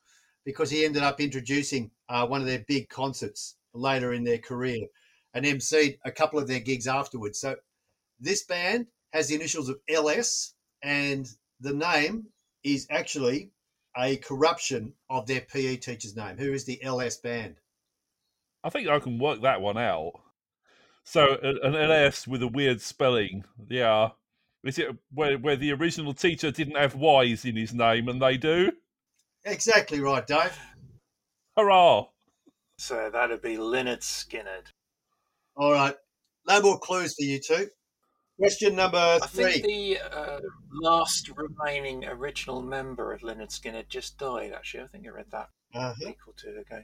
because 0.44 0.72
he 0.72 0.84
ended 0.84 1.04
up 1.04 1.22
introducing 1.22 1.92
uh, 2.10 2.28
one 2.28 2.42
of 2.42 2.48
their 2.48 2.66
big 2.68 2.90
concerts 2.90 3.56
later 3.74 4.14
in 4.14 4.24
their 4.24 4.38
career 4.38 4.88
and 5.34 5.46
emceed 5.46 5.98
a 6.06 6.12
couple 6.12 6.40
of 6.40 6.48
their 6.48 6.60
gigs 6.60 6.88
afterwards. 6.88 7.40
So 7.40 7.56
this 8.20 8.44
band 8.44 8.88
has 9.14 9.28
the 9.28 9.36
initials 9.36 9.70
of 9.70 9.80
LS, 9.90 10.54
and 10.82 11.28
the 11.60 11.74
name 11.74 12.28
is 12.64 12.88
actually 12.90 13.52
a 13.98 14.18
corruption 14.18 14.94
of 15.10 15.28
their 15.28 15.42
PE 15.42 15.78
teacher's 15.78 16.16
name. 16.16 16.38
Who 16.38 16.54
is 16.54 16.66
the 16.66 16.82
LS 16.84 17.18
band? 17.18 17.56
I 18.64 18.70
think 18.70 18.88
I 18.88 19.00
can 19.00 19.20
work 19.20 19.42
that 19.42 19.62
one 19.62 19.78
out. 19.78 20.14
So 21.04 21.38
an 21.42 21.76
LS 21.76 22.28
with 22.28 22.44
a 22.44 22.48
weird 22.48 22.80
spelling, 22.80 23.44
yeah. 23.70 24.10
Is 24.64 24.78
it 24.78 24.96
where 25.12 25.38
where 25.40 25.56
the 25.56 25.74
original 25.74 26.14
teacher 26.14 26.52
didn't 26.52 26.78
have 26.78 26.94
Y's 26.94 27.44
in 27.46 27.56
his 27.56 27.74
name 27.74 28.08
and 28.08 28.22
they 28.22 28.38
do? 28.38 28.72
Exactly 29.44 30.00
right, 30.00 30.26
Dave. 30.26 30.58
Hurrah! 31.58 32.06
So 32.82 33.12
that'd 33.12 33.44
be 33.44 33.58
Lynyrd 33.58 34.00
Skynyrd. 34.02 34.66
All 35.56 35.72
right, 35.72 35.96
no 36.48 36.62
more 36.64 36.80
clues 36.80 37.14
for 37.14 37.24
you 37.24 37.40
two. 37.40 37.70
Question 38.40 38.76
number 38.76 39.20
three. 39.20 39.46
I 39.46 39.52
three. 39.52 39.62
think 39.62 39.66
the 39.68 40.00
uh, 40.00 40.40
last 40.82 41.30
remaining 41.36 42.06
original 42.06 42.60
member 42.64 43.14
of 43.14 43.22
Lynyrd 43.22 43.50
Skynyrd 43.52 43.88
just 43.88 44.18
died, 44.18 44.52
actually. 44.54 44.84
I 44.84 44.88
think 44.88 45.06
I 45.06 45.10
read 45.12 45.28
that 45.32 45.50
Uh-huh. 45.76 45.94
a 46.02 46.06
week 46.08 46.18
or 46.28 46.34
two 46.36 46.58
ago. 46.60 46.82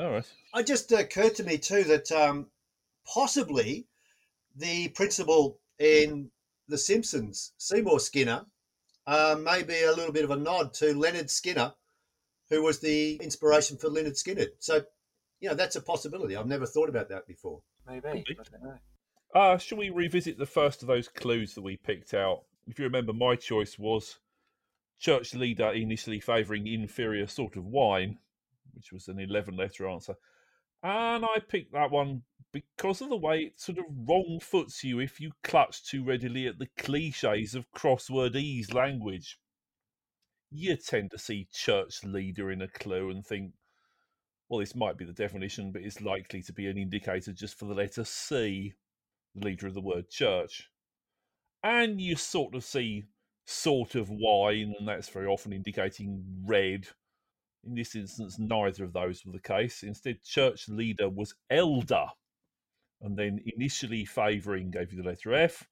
All 0.00 0.10
right. 0.10 0.32
It 0.56 0.66
just 0.66 0.90
occurred 0.90 1.36
to 1.36 1.44
me 1.44 1.58
too 1.58 1.84
that 1.84 2.10
um, 2.10 2.46
possibly 3.06 3.86
the 4.56 4.88
principal 4.88 5.60
in 5.78 6.28
The 6.66 6.76
Simpsons, 6.78 7.52
Seymour 7.58 8.00
Skinner, 8.00 8.46
uh, 9.06 9.36
may 9.40 9.62
be 9.62 9.80
a 9.84 9.92
little 9.92 10.12
bit 10.12 10.24
of 10.24 10.32
a 10.32 10.36
nod 10.36 10.74
to 10.74 10.92
Leonard 10.98 11.30
Skinner, 11.30 11.72
who 12.50 12.64
was 12.64 12.80
the 12.80 13.14
inspiration 13.22 13.78
for 13.78 13.90
Lynyrd 13.90 14.20
Skynyrd. 14.20 14.50
So, 14.58 14.82
you 15.40 15.48
know, 15.48 15.54
that's 15.54 15.76
a 15.76 15.80
possibility. 15.80 16.36
I've 16.36 16.46
never 16.46 16.66
thought 16.66 16.88
about 16.88 17.08
that 17.10 17.26
before. 17.26 17.60
Maybe. 17.86 18.00
Could 18.00 18.24
be. 18.24 18.36
I 18.38 18.44
don't 18.50 18.62
know. 18.62 18.78
Uh, 19.34 19.58
shall 19.58 19.78
we 19.78 19.90
revisit 19.90 20.38
the 20.38 20.46
first 20.46 20.82
of 20.82 20.88
those 20.88 21.08
clues 21.08 21.54
that 21.54 21.62
we 21.62 21.76
picked 21.76 22.14
out? 22.14 22.44
If 22.66 22.78
you 22.78 22.84
remember, 22.84 23.12
my 23.12 23.36
choice 23.36 23.78
was 23.78 24.18
church 24.98 25.34
leader 25.34 25.70
initially 25.72 26.20
favouring 26.20 26.66
inferior 26.66 27.26
sort 27.26 27.56
of 27.56 27.66
wine, 27.66 28.18
which 28.74 28.92
was 28.92 29.08
an 29.08 29.20
11 29.20 29.56
letter 29.56 29.88
answer. 29.88 30.14
And 30.82 31.24
I 31.24 31.38
picked 31.46 31.72
that 31.72 31.90
one 31.90 32.22
because 32.52 33.00
of 33.00 33.08
the 33.08 33.16
way 33.16 33.40
it 33.40 33.60
sort 33.60 33.78
of 33.78 33.84
wrong 34.08 34.38
foots 34.40 34.84
you 34.84 35.00
if 35.00 35.20
you 35.20 35.32
clutch 35.42 35.84
too 35.84 36.04
readily 36.04 36.46
at 36.46 36.58
the 36.58 36.68
cliches 36.78 37.54
of 37.54 37.70
crossword 37.72 38.36
ease 38.36 38.72
language. 38.72 39.38
You 40.50 40.76
tend 40.76 41.10
to 41.10 41.18
see 41.18 41.48
church 41.52 42.04
leader 42.04 42.50
in 42.50 42.62
a 42.62 42.68
clue 42.68 43.10
and 43.10 43.26
think, 43.26 43.52
well, 44.48 44.60
this 44.60 44.74
might 44.74 44.96
be 44.96 45.04
the 45.04 45.12
definition, 45.12 45.72
but 45.72 45.82
it's 45.82 46.00
likely 46.00 46.42
to 46.42 46.52
be 46.52 46.66
an 46.68 46.78
indicator 46.78 47.32
just 47.32 47.58
for 47.58 47.64
the 47.64 47.74
letter 47.74 48.04
C 48.04 48.74
the 49.36 49.46
leader 49.46 49.66
of 49.66 49.74
the 49.74 49.80
word 49.80 50.08
church. 50.08 50.70
And 51.62 52.00
you 52.00 52.16
sort 52.16 52.54
of 52.54 52.64
see 52.64 53.04
sort 53.44 53.94
of 53.94 54.08
wine, 54.10 54.74
and 54.78 54.88
that's 54.88 55.08
very 55.08 55.26
often 55.26 55.52
indicating 55.52 56.24
red. 56.44 56.88
In 57.64 57.74
this 57.74 57.94
instance, 57.94 58.38
neither 58.38 58.84
of 58.84 58.92
those 58.92 59.24
were 59.24 59.32
the 59.32 59.40
case. 59.40 59.82
Instead, 59.82 60.22
church 60.22 60.68
leader 60.68 61.08
was 61.08 61.34
elder, 61.50 62.06
and 63.00 63.16
then 63.16 63.40
initially 63.56 64.04
favouring 64.04 64.70
gave 64.70 64.92
you 64.92 65.02
the 65.02 65.08
letter 65.08 65.34
F, 65.34 65.66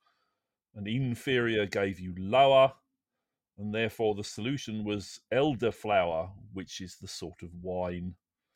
and 0.74 0.86
inferior 0.86 1.66
gave 1.66 2.00
you 2.00 2.14
lower, 2.18 2.72
and 3.56 3.72
therefore 3.72 4.14
the 4.14 4.24
solution 4.24 4.84
was 4.84 5.20
elderflower, 5.32 6.30
which 6.52 6.80
is 6.80 6.96
the 6.96 7.08
sort 7.08 7.42
of 7.42 7.50
wine. 7.62 8.14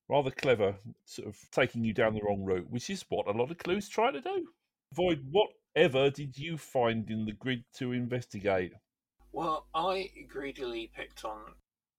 Rather 0.09 0.31
clever, 0.31 0.77
sort 1.05 1.29
of 1.29 1.37
taking 1.51 1.85
you 1.85 1.93
down 1.93 2.15
the 2.15 2.23
wrong 2.23 2.43
route, 2.45 2.71
which 2.71 2.89
is 2.89 3.05
what 3.09 3.27
a 3.27 3.33
lot 3.33 3.51
of 3.51 3.59
clues 3.59 3.89
try 3.89 4.11
to 4.11 4.21
do. 4.21 4.49
Void, 4.95 5.27
whatever 5.31 6.09
did 6.11 6.39
you 6.39 6.57
find 6.57 7.11
in 7.11 7.27
the 7.27 7.33
grid 7.33 7.65
to 7.75 7.93
investigate? 7.93 8.73
Well, 9.33 9.67
I 9.75 10.11
greedily 10.29 10.91
picked 10.95 11.25
on 11.25 11.55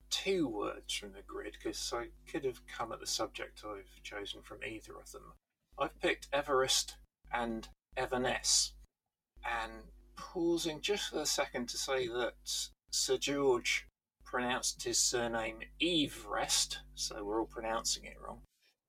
two 0.09 0.47
words 0.47 0.93
from 0.93 1.13
the 1.13 1.21
grid 1.21 1.53
because 1.53 1.93
I 1.93 2.07
could 2.29 2.43
have 2.45 2.65
come 2.65 2.91
at 2.91 2.99
the 2.99 3.07
subject 3.07 3.63
I've 3.63 4.01
chosen 4.03 4.41
from 4.41 4.63
either 4.67 4.97
of 4.97 5.11
them. 5.11 5.33
I've 5.77 5.99
picked 6.01 6.27
Everest 6.33 6.95
and 7.31 7.67
evanesce. 7.95 8.71
And 9.45 9.71
pausing 10.15 10.81
just 10.81 11.11
for 11.11 11.19
a 11.19 11.25
second 11.25 11.69
to 11.69 11.77
say 11.77 12.07
that 12.07 12.33
Sir 12.89 13.17
George 13.17 13.87
pronounced 14.29 14.83
his 14.83 14.99
surname 14.99 15.59
Everest, 15.81 16.79
so 16.93 17.23
we're 17.23 17.39
all 17.39 17.47
pronouncing 17.47 18.05
it 18.05 18.17
wrong. 18.23 18.41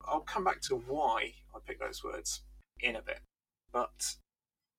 I'll 0.07 0.21
come 0.21 0.43
back 0.43 0.61
to 0.61 0.75
why 0.75 1.33
I 1.55 1.59
picked 1.65 1.79
those 1.79 2.03
words 2.03 2.43
in 2.79 2.95
a 2.95 3.01
bit. 3.01 3.21
But 3.71 4.17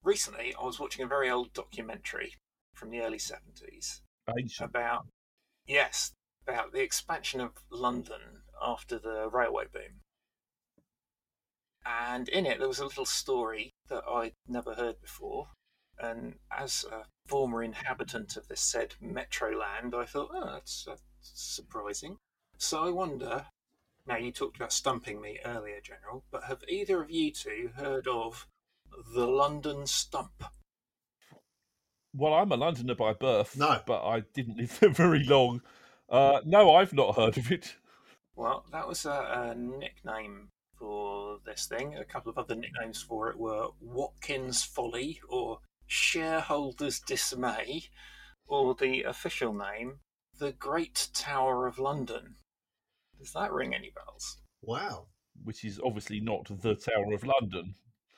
recently 0.05 0.55
I 0.61 0.65
was 0.65 0.79
watching 0.79 1.05
a 1.05 1.09
very 1.09 1.29
old 1.29 1.53
documentary 1.53 2.35
from 2.75 2.91
the 2.91 3.01
early 3.01 3.19
70s 3.19 4.01
Ancient. 4.39 4.71
about 4.71 5.07
yes 5.67 6.13
about 6.47 6.73
the 6.73 6.81
expansion 6.81 7.41
of 7.41 7.53
london 7.71 8.43
after 8.61 8.99
the 8.99 9.29
railway 9.31 9.65
boom 9.73 10.01
and 11.85 12.29
in 12.29 12.47
it 12.47 12.59
there 12.59 12.69
was 12.69 12.79
a 12.79 12.85
little 12.85 13.05
story 13.05 13.71
that 13.89 14.03
i'd 14.09 14.33
never 14.49 14.75
heard 14.75 15.01
before 15.01 15.49
and 16.03 16.35
as 16.51 16.85
a 16.91 17.05
former 17.27 17.63
inhabitant 17.63 18.37
of 18.37 18.49
this 18.49 18.61
said 18.61 18.95
metro 19.01 19.51
land 19.59 19.95
i 19.97 20.05
thought 20.05 20.29
oh 20.33 20.51
that's, 20.53 20.85
that's 20.87 21.03
surprising 21.21 22.17
so 22.59 22.85
i 22.85 22.91
wonder 22.91 23.47
now 24.07 24.17
you 24.17 24.33
talked 24.33 24.57
about 24.57 24.73
stumping 24.73 25.21
me 25.21 25.39
earlier 25.45 25.81
general 25.83 26.25
but 26.31 26.45
have 26.45 26.63
either 26.69 27.01
of 27.03 27.11
you 27.11 27.31
two 27.31 27.71
heard 27.77 28.07
of 28.09 28.47
the 29.15 29.27
london 29.27 29.87
stump 29.87 30.45
Well, 32.15 32.35
I'm 32.35 32.53
a 32.53 32.57
Londoner 32.57 32.95
by 32.95 33.15
birth, 33.15 33.57
No. 33.57 33.81
but 33.87 34.05
I 34.07 34.21
didn't 34.35 34.59
live 34.59 34.79
there 34.81 34.91
very 34.91 35.25
long. 35.25 35.63
Uh, 36.11 36.41
no, 36.45 36.75
I've 36.75 36.93
not 36.93 37.17
heard 37.17 37.39
of 37.39 37.51
it. 37.51 37.77
Well, 38.37 38.67
that 38.71 38.87
was 38.87 39.07
a, 39.07 39.53
a 39.53 39.55
nickname 39.55 40.49
for 40.79 41.39
this 41.47 41.65
thing. 41.67 41.97
A 41.97 42.05
couple 42.05 42.29
of 42.31 42.37
other 42.37 42.55
nicknames 42.55 43.01
for 43.01 43.31
it 43.31 43.39
were 43.39 43.69
Watkin's 43.81 44.63
Folly 44.63 45.21
or 45.31 45.61
Shareholders 45.93 47.01
Dismay, 47.01 47.91
or 48.47 48.75
the 48.75 49.03
official 49.03 49.53
name, 49.53 49.99
the 50.39 50.53
Great 50.53 51.09
Tower 51.13 51.67
of 51.67 51.79
London. 51.79 52.37
Does 53.19 53.35
that 53.35 53.53
ring 53.53 53.75
any 53.75 53.91
bells? 53.91 54.39
Wow. 54.63 55.09
Which 55.45 55.67
is 55.67 55.79
obviously 55.85 56.19
not 56.19 56.47
the 56.63 56.77
Tower 56.77 57.13
of 57.13 57.25
London. 57.25 57.75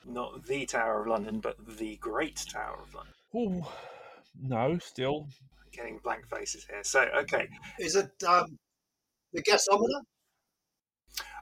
Not 0.07 0.47
the 0.47 0.67
Tower 0.67 1.03
of 1.03 1.09
London, 1.09 1.41
but 1.41 1.57
the 1.79 1.97
Great 1.97 2.45
Tower 2.49 2.79
of 2.81 2.95
London. 2.95 3.15
Oh, 3.35 3.73
no, 4.41 4.79
still. 4.79 5.27
Getting 5.73 5.99
blank 5.99 6.29
faces 6.29 6.65
here. 6.71 6.85
So, 6.85 7.09
okay. 7.23 7.49
Is 7.81 7.97
it 7.97 8.13
um, 8.23 8.57
the 9.33 9.43
gasometer? 9.43 10.01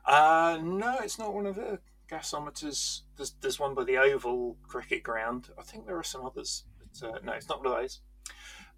Uh, 0.06 0.58
no, 0.62 0.96
it's 1.00 1.18
not 1.18 1.34
one 1.34 1.44
of 1.44 1.56
the 1.56 1.78
gasometers. 2.12 3.02
There's, 3.16 3.34
there's 3.40 3.58
one 3.58 3.74
by 3.74 3.84
the 3.84 3.96
Oval 3.96 4.56
Cricket 4.68 5.02
Ground. 5.02 5.48
I 5.58 5.62
think 5.62 5.86
there 5.86 5.98
are 5.98 6.04
some 6.04 6.24
others. 6.24 6.64
But, 6.78 7.08
uh, 7.08 7.18
no, 7.24 7.32
it's 7.32 7.48
not 7.48 7.64
one 7.64 7.72
of 7.72 7.80
those. 7.80 8.00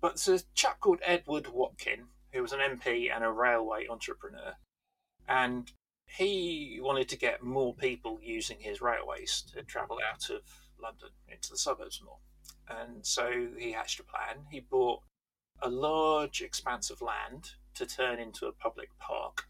But 0.00 0.16
there's 0.16 0.42
a 0.42 0.46
chap 0.54 0.80
called 0.80 1.00
Edward 1.04 1.48
Watkin, 1.48 2.06
who 2.32 2.42
was 2.42 2.52
an 2.52 2.60
MP 2.60 3.10
and 3.14 3.24
a 3.24 3.30
railway 3.30 3.86
entrepreneur. 3.88 4.54
And 5.28 5.72
he 6.06 6.78
wanted 6.80 7.08
to 7.08 7.18
get 7.18 7.42
more 7.42 7.74
people 7.74 8.20
using 8.22 8.60
his 8.60 8.80
railways 8.80 9.42
to 9.54 9.62
travel 9.62 9.98
out 10.08 10.30
of 10.30 10.42
London 10.80 11.08
into 11.28 11.50
the 11.50 11.58
suburbs 11.58 12.00
more. 12.04 12.18
And 12.68 13.04
so 13.04 13.48
he 13.58 13.72
hatched 13.72 14.00
a 14.00 14.04
plan. 14.04 14.46
He 14.50 14.60
bought 14.60 15.00
a 15.60 15.68
large 15.68 16.40
expanse 16.40 16.90
of 16.90 17.00
land 17.00 17.52
to 17.74 17.86
turn 17.86 18.18
into 18.18 18.46
a 18.46 18.52
public 18.52 18.90
park. 18.98 19.48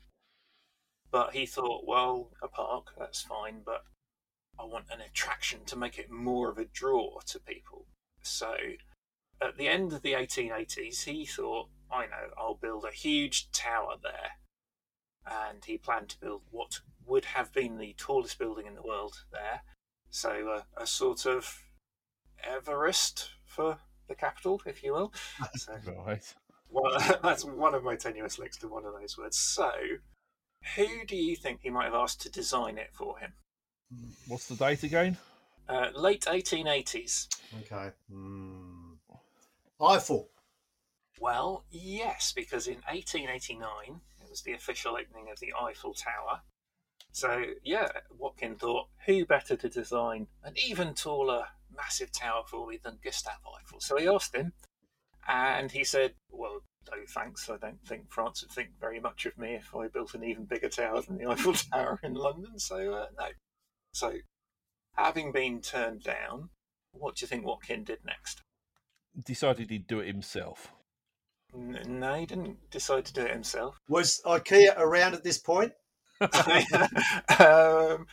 But 1.14 1.32
he 1.32 1.46
thought, 1.46 1.86
well, 1.86 2.32
a 2.42 2.48
park, 2.48 2.88
that's 2.98 3.22
fine, 3.22 3.60
but 3.64 3.84
I 4.58 4.64
want 4.64 4.86
an 4.90 5.00
attraction 5.00 5.60
to 5.66 5.76
make 5.76 5.96
it 5.96 6.10
more 6.10 6.50
of 6.50 6.58
a 6.58 6.64
draw 6.64 7.20
to 7.26 7.38
people. 7.38 7.86
So 8.24 8.56
at 9.40 9.56
the 9.56 9.68
end 9.68 9.92
of 9.92 10.02
the 10.02 10.14
1880s, 10.14 11.04
he 11.04 11.24
thought, 11.24 11.68
I 11.88 12.06
know, 12.06 12.30
I'll 12.36 12.56
build 12.56 12.84
a 12.84 12.90
huge 12.90 13.52
tower 13.52 13.94
there. 14.02 14.40
And 15.24 15.64
he 15.64 15.78
planned 15.78 16.08
to 16.08 16.18
build 16.20 16.42
what 16.50 16.80
would 17.06 17.26
have 17.26 17.52
been 17.52 17.78
the 17.78 17.94
tallest 17.96 18.36
building 18.36 18.66
in 18.66 18.74
the 18.74 18.82
world 18.82 19.22
there. 19.30 19.62
So 20.10 20.48
uh, 20.48 20.62
a 20.76 20.84
sort 20.84 21.26
of 21.26 21.62
Everest 22.42 23.30
for 23.44 23.78
the 24.08 24.16
capital, 24.16 24.60
if 24.66 24.82
you 24.82 24.94
will. 24.94 25.12
So, 25.54 25.78
Right. 25.96 26.34
well, 26.68 26.98
that's 27.22 27.44
one 27.44 27.76
of 27.76 27.84
my 27.84 27.94
tenuous 27.94 28.36
links 28.36 28.56
to 28.56 28.66
one 28.66 28.84
of 28.84 28.94
those 28.94 29.16
words. 29.16 29.38
So, 29.38 29.70
who 30.76 31.04
do 31.06 31.16
you 31.16 31.36
think 31.36 31.60
he 31.62 31.70
might 31.70 31.84
have 31.84 31.94
asked 31.94 32.22
to 32.22 32.30
design 32.30 32.78
it 32.78 32.90
for 32.92 33.18
him? 33.18 33.32
What's 34.26 34.48
the 34.48 34.56
date 34.56 34.82
again? 34.82 35.16
Uh, 35.68 35.88
late 35.94 36.22
1880s. 36.22 37.28
Okay. 37.62 37.90
Hmm. 38.10 38.94
Eiffel. 39.80 40.28
Well, 41.20 41.64
yes, 41.70 42.32
because 42.34 42.66
in 42.66 42.80
1889 42.90 44.00
it 44.22 44.30
was 44.30 44.42
the 44.42 44.52
official 44.52 44.96
opening 44.96 45.30
of 45.30 45.38
the 45.40 45.52
Eiffel 45.58 45.94
Tower. 45.94 46.40
So, 47.12 47.44
yeah, 47.62 47.88
Watkin 48.18 48.56
thought, 48.56 48.88
who 49.06 49.24
better 49.24 49.56
to 49.56 49.68
design 49.68 50.26
an 50.42 50.54
even 50.56 50.94
taller, 50.94 51.44
massive 51.74 52.10
tower 52.10 52.42
for 52.46 52.66
me 52.66 52.80
than 52.82 52.98
Gustave 53.02 53.36
Eiffel? 53.60 53.80
So 53.80 53.96
he 53.96 54.08
asked 54.08 54.34
him, 54.34 54.52
and 55.28 55.70
he 55.70 55.84
said, 55.84 56.14
Well, 56.30 56.62
no 56.90 56.98
thanks. 57.08 57.48
I 57.48 57.56
don't 57.56 57.80
think 57.86 58.10
France 58.10 58.42
would 58.42 58.52
think 58.52 58.70
very 58.80 59.00
much 59.00 59.26
of 59.26 59.36
me 59.38 59.54
if 59.54 59.74
I 59.74 59.88
built 59.88 60.14
an 60.14 60.24
even 60.24 60.44
bigger 60.44 60.68
tower 60.68 61.02
than 61.02 61.18
the 61.18 61.26
Eiffel 61.30 61.54
Tower 61.54 62.00
in 62.02 62.14
London. 62.14 62.58
So, 62.58 62.94
uh, 62.94 63.06
no. 63.18 63.28
So, 63.92 64.14
having 64.96 65.32
been 65.32 65.60
turned 65.60 66.02
down, 66.02 66.50
what 66.92 67.16
do 67.16 67.24
you 67.24 67.28
think 67.28 67.44
Watkin 67.44 67.84
did 67.84 67.98
next? 68.04 68.42
Decided 69.24 69.70
he'd 69.70 69.86
do 69.86 70.00
it 70.00 70.06
himself. 70.06 70.72
N- 71.54 71.80
no, 71.86 72.14
he 72.14 72.26
didn't 72.26 72.70
decide 72.70 73.04
to 73.06 73.12
do 73.12 73.22
it 73.22 73.32
himself. 73.32 73.78
Was 73.88 74.20
IKEA 74.24 74.76
around 74.76 75.14
at 75.14 75.22
this 75.22 75.38
point? 75.38 75.72
um, 76.20 78.06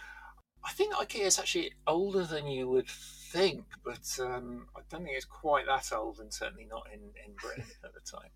I 0.63 0.71
think 0.73 0.93
IKEA 0.93 1.25
is 1.25 1.39
actually 1.39 1.71
older 1.87 2.23
than 2.23 2.47
you 2.47 2.69
would 2.69 2.87
think, 2.87 3.65
but 3.83 4.07
um, 4.19 4.67
I 4.75 4.81
don't 4.89 5.03
think 5.03 5.15
it's 5.15 5.25
quite 5.25 5.65
that 5.65 5.91
old, 5.95 6.19
and 6.19 6.33
certainly 6.33 6.67
not 6.69 6.87
in, 6.93 6.99
in 6.99 7.33
Britain 7.35 7.65
at 7.83 7.93
the 7.93 7.99
time. 7.99 8.29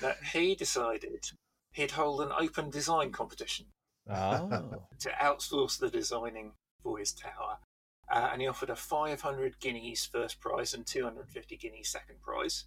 But 0.00 0.18
he 0.32 0.54
decided 0.54 1.30
he'd 1.72 1.92
hold 1.92 2.20
an 2.20 2.32
open 2.38 2.70
design 2.70 3.12
competition 3.12 3.66
Oh. 4.08 4.86
to 5.00 5.10
outsource 5.10 5.78
the 5.78 5.90
designing 5.90 6.52
for 6.82 6.98
his 6.98 7.12
tower. 7.12 7.58
Uh, 8.08 8.28
and 8.32 8.40
he 8.40 8.46
offered 8.46 8.70
a 8.70 8.76
500 8.76 9.58
guineas 9.58 10.06
first 10.06 10.40
prize 10.40 10.72
and 10.74 10.86
250 10.86 11.56
guineas 11.56 11.88
second 11.88 12.20
prize, 12.22 12.66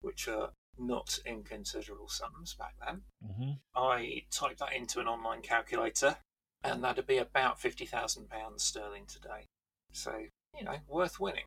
which 0.00 0.26
are 0.26 0.52
not 0.78 1.18
inconsiderable 1.26 2.08
sums 2.08 2.54
back 2.54 2.74
then. 2.86 3.02
hmm 3.22 3.50
I 3.74 4.22
typed 4.30 4.60
that 4.60 4.72
into 4.72 5.00
an 5.00 5.06
online 5.08 5.42
calculator, 5.42 6.16
and 6.64 6.82
that'd 6.82 7.06
be 7.06 7.18
about 7.18 7.60
fifty 7.60 7.84
thousand 7.84 8.30
pounds 8.30 8.62
sterling 8.62 9.04
today. 9.06 9.48
So 9.92 10.12
you 10.58 10.64
know, 10.64 10.76
worth 10.88 11.20
winning. 11.20 11.44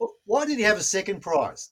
Wh- 0.00 0.14
Why 0.24 0.44
did 0.46 0.58
he 0.58 0.64
have 0.64 0.78
a 0.78 0.82
second 0.84 1.20
prize? 1.22 1.70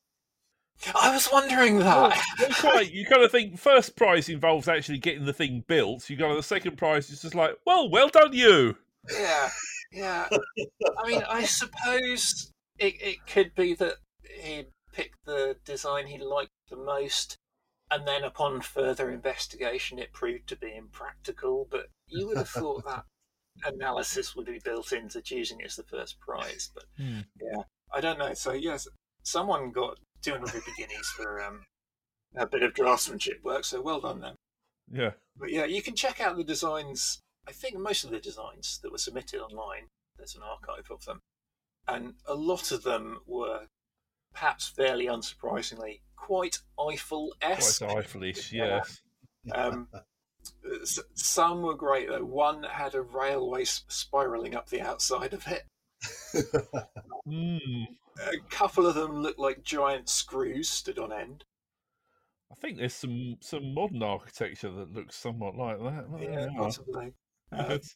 I 0.95 1.13
was 1.15 1.29
wondering 1.33 1.79
Well, 1.79 2.11
that. 2.11 2.23
not 2.41 2.57
quite. 2.59 2.93
You 2.93 3.07
kind 3.07 3.23
of 3.23 3.31
think 3.31 3.59
first 3.59 3.97
prize 3.97 4.29
involves 4.29 4.69
actually 4.69 4.99
getting 4.99 5.25
the 5.25 5.33
thing 5.33 5.65
built. 5.69 6.11
You 6.11 6.17
go 6.17 6.31
to 6.31 6.35
the 6.35 6.43
second 6.43 6.77
prize 6.77 7.09
is 7.11 7.23
just 7.23 7.35
like, 7.35 7.57
well, 7.67 7.89
well 7.91 8.09
done 8.09 8.33
you. 8.33 8.77
yeah, 9.13 9.49
yeah. 9.93 10.29
I 11.05 11.07
mean, 11.09 11.23
I 11.29 11.45
suppose 11.45 12.51
it, 12.79 12.95
it 13.01 13.27
could 13.27 13.55
be 13.55 13.75
that 13.75 13.95
he 14.43 14.65
picked 14.93 15.25
the 15.25 15.57
design 15.65 16.07
he 16.09 16.19
liked 16.19 16.51
the 16.69 16.77
most, 16.77 17.37
and 17.91 18.07
then 18.07 18.25
upon 18.25 18.61
further 18.61 19.11
investigation, 19.11 19.99
it 20.01 20.13
proved 20.13 20.49
to 20.49 20.57
be 20.57 20.75
impractical. 20.77 21.69
But 21.71 21.87
you 22.09 22.27
would 22.27 22.39
have 22.39 22.49
thought 22.49 22.85
that 22.87 23.05
analysis 23.65 24.35
would 24.35 24.47
be 24.47 24.61
built 24.65 24.93
into 24.93 25.21
choosing 25.23 25.61
it 25.61 25.67
as 25.67 25.77
the 25.77 25.85
first 25.85 26.19
prize. 26.19 26.71
But 26.75 26.85
Hmm. 26.97 27.21
yeah, 27.41 27.63
I 27.93 28.01
don't 28.01 28.19
know. 28.19 28.35
So 28.35 28.53
yes, 28.53 28.89
someone 29.23 29.71
got 29.71 29.99
250 30.23 30.73
guineas 30.77 31.09
for 31.09 31.43
um, 31.43 31.65
a 32.37 32.47
bit 32.47 32.63
of 32.63 32.75
draftsmanship 32.75 33.43
work. 33.43 33.65
So 33.65 33.81
well 33.81 34.01
done 34.01 34.21
them. 34.21 34.35
Yeah. 34.91 35.11
But 35.39 35.51
yeah, 35.51 35.65
you 35.65 35.83
can 35.83 35.95
check 35.95 36.21
out 36.21 36.37
the 36.37 36.45
designs. 36.45 37.21
I 37.49 37.53
think 37.53 37.79
most 37.79 38.05
of 38.05 38.11
the 38.11 38.21
designs 38.21 38.79
that 38.83 38.93
were 38.93 38.99
submitted 38.99 39.41
online, 39.41 39.89
there's 40.17 40.35
an 40.37 40.43
archive 40.43 40.91
of 40.91 41.05
them. 41.05 41.21
And 41.89 42.15
a 42.27 42.35
lot 42.35 42.71
of 42.71 42.85
them 42.85 43.21
were, 43.27 43.63
perhaps 44.33 44.69
fairly 44.69 45.07
unsurprisingly, 45.07 46.01
quite 46.17 46.59
Eiffel 46.79 47.35
esque. 47.43 47.83
Quite 47.85 47.99
esque. 47.99 48.15
Eiffelish, 48.15 48.53
Yeah. 48.53 48.81
yes. 48.85 49.01
Um, 49.53 49.89
some 51.15 51.63
were 51.63 51.75
great 51.75 52.09
though. 52.09 52.25
One 52.25 52.63
had 52.63 52.95
a 52.95 53.03
railway 53.03 53.65
spiraling 53.65 54.55
up 54.55 54.69
the 54.69 54.81
outside 54.81 55.33
of 55.35 55.47
it. 55.47 55.65
Mm. 57.29 57.87
A 58.19 58.39
couple 58.51 58.87
of 58.87 58.95
them 58.95 59.23
looked 59.23 59.39
like 59.39 59.63
giant 59.63 60.09
screws 60.09 60.69
stood 60.69 60.99
on 60.99 61.13
end. 61.13 61.45
I 62.51 62.55
think 62.55 62.79
there's 62.79 62.95
some 62.95 63.37
some 63.41 63.73
modern 63.73 64.03
architecture 64.03 64.71
that 64.71 64.93
looks 64.93 65.17
somewhat 65.17 65.57
like 65.57 65.79
that. 65.79 66.11
Well, 66.11 66.23
Yeah, 66.23 66.49
possibly. 66.57 67.15
Uh, 67.51 67.79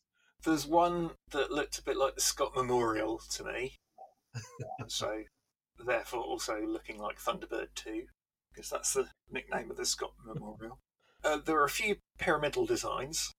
There's 0.44 0.66
one 0.66 1.10
that 1.30 1.50
looked 1.50 1.78
a 1.78 1.82
bit 1.82 1.96
like 1.96 2.14
the 2.14 2.20
Scott 2.20 2.52
Memorial 2.54 3.20
to 3.30 3.44
me. 3.44 3.76
so, 4.86 5.22
therefore, 5.84 6.20
also 6.20 6.60
looking 6.60 6.98
like 6.98 7.18
Thunderbird 7.18 7.68
2, 7.74 8.04
because 8.52 8.70
that's 8.70 8.92
the 8.92 9.08
nickname 9.30 9.70
of 9.70 9.76
the 9.76 9.86
Scott 9.86 10.12
Memorial. 10.24 10.78
Uh, 11.24 11.38
there 11.38 11.58
are 11.58 11.64
a 11.64 11.70
few 11.70 11.96
pyramidal 12.18 12.66
designs, 12.66 13.32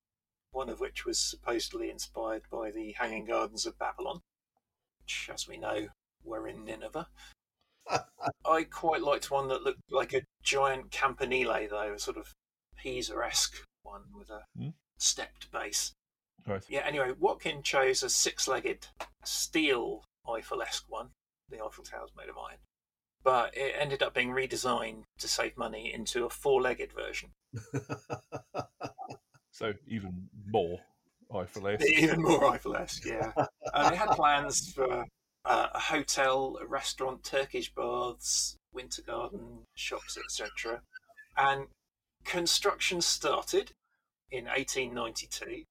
one 0.51 0.69
of 0.69 0.79
which 0.79 1.05
was 1.05 1.19
supposedly 1.19 1.89
inspired 1.89 2.43
by 2.51 2.71
the 2.71 2.93
Hanging 2.97 3.25
Gardens 3.25 3.65
of 3.65 3.77
Babylon, 3.79 4.21
which, 5.03 5.29
as 5.31 5.47
we 5.47 5.57
know, 5.57 5.87
were 6.27 6.47
in 6.47 6.65
Nineveh. 6.65 7.07
I 8.45 8.63
quite 8.63 9.01
liked 9.01 9.31
one 9.31 9.47
that 9.47 9.63
looked 9.63 9.79
like 9.89 10.13
a 10.13 10.23
giant 10.43 10.91
campanile, 10.91 11.67
though, 11.69 11.93
a 11.93 11.99
sort 11.99 12.17
of 12.17 12.33
Pisa 12.77 13.15
esque 13.25 13.55
one 13.83 14.03
with 14.13 14.29
a 14.29 14.43
Hmm. 14.57 14.69
stepped 14.97 15.51
base. 15.51 15.93
Right. 16.45 16.63
Yeah, 16.69 16.81
anyway, 16.85 17.11
Watkin 17.17 17.61
chose 17.63 18.03
a 18.03 18.09
six 18.09 18.47
legged 18.47 18.87
steel 19.23 20.03
Eiffel 20.29 20.61
esque 20.61 20.85
one. 20.89 21.09
The 21.49 21.63
Eiffel 21.63 21.83
Tower's 21.85 22.11
made 22.15 22.29
of 22.29 22.37
iron. 22.37 22.59
But 23.23 23.55
it 23.57 23.73
ended 23.77 24.03
up 24.03 24.13
being 24.13 24.29
redesigned 24.31 25.03
to 25.19 25.27
save 25.27 25.57
money 25.57 25.93
into 25.93 26.25
a 26.25 26.29
four 26.29 26.61
legged 26.61 26.91
version. 26.93 27.31
So 29.51 29.73
even 29.87 30.29
more 30.45 30.79
Eiffel-esque. 31.33 31.83
Even 31.97 32.21
more 32.21 32.45
Eiffel 32.45 32.75
esque, 32.75 33.05
yeah. 33.05 33.31
and 33.73 33.91
it 33.93 33.97
had 33.97 34.09
plans 34.09 34.71
for 34.71 35.03
uh, 35.47 35.69
a 35.73 35.79
hotel, 35.79 36.57
a 36.62 36.65
restaurant, 36.65 37.23
Turkish 37.23 37.73
baths, 37.73 38.57
winter 38.73 39.01
garden, 39.01 39.63
shops, 39.75 40.17
etc. 40.17 40.81
And 41.38 41.67
construction 42.25 43.01
started 43.01 43.71
in 44.29 44.45
1892, 44.45 45.63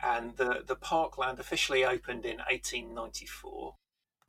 and 0.00 0.36
the, 0.36 0.62
the 0.64 0.76
parkland 0.76 1.40
officially 1.40 1.84
opened 1.84 2.24
in 2.24 2.38
1894. 2.38 3.74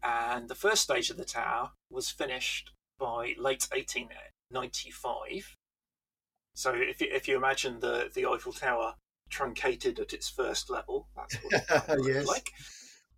And 0.02 0.50
the 0.50 0.56
first 0.56 0.82
stage 0.84 1.10
of 1.10 1.18
the 1.18 1.26
tower 1.26 1.72
was 1.92 2.10
finished 2.10 2.72
by 2.98 3.36
late 3.38 3.68
1895. 3.72 5.56
So 6.56 6.74
if 6.74 7.02
you, 7.02 7.08
if 7.12 7.28
you 7.28 7.38
imagine 7.38 7.82
the, 7.82 8.10
the 8.14 8.26
Eiffel 8.26 8.54
Tower 8.54 8.96
truncated 9.30 10.00
at 10.00 10.14
its 10.14 10.28
first 10.30 10.70
level, 10.70 11.08
that's 11.16 11.36
what 11.36 11.54
it 11.54 12.06
Yes. 12.06 12.26
like. 12.26 12.50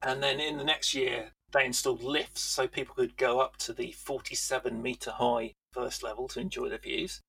And 0.01 0.21
then 0.21 0.39
in 0.39 0.57
the 0.57 0.63
next 0.63 0.93
year, 0.93 1.31
they 1.51 1.65
installed 1.65 2.01
lifts 2.01 2.41
so 2.41 2.67
people 2.67 2.95
could 2.95 3.17
go 3.17 3.39
up 3.39 3.57
to 3.57 3.73
the 3.73 3.91
47 3.91 4.81
metre 4.81 5.11
high 5.11 5.53
first 5.73 6.03
level 6.03 6.27
to 6.29 6.39
enjoy 6.39 6.69
the 6.69 6.77
views. 6.77 7.21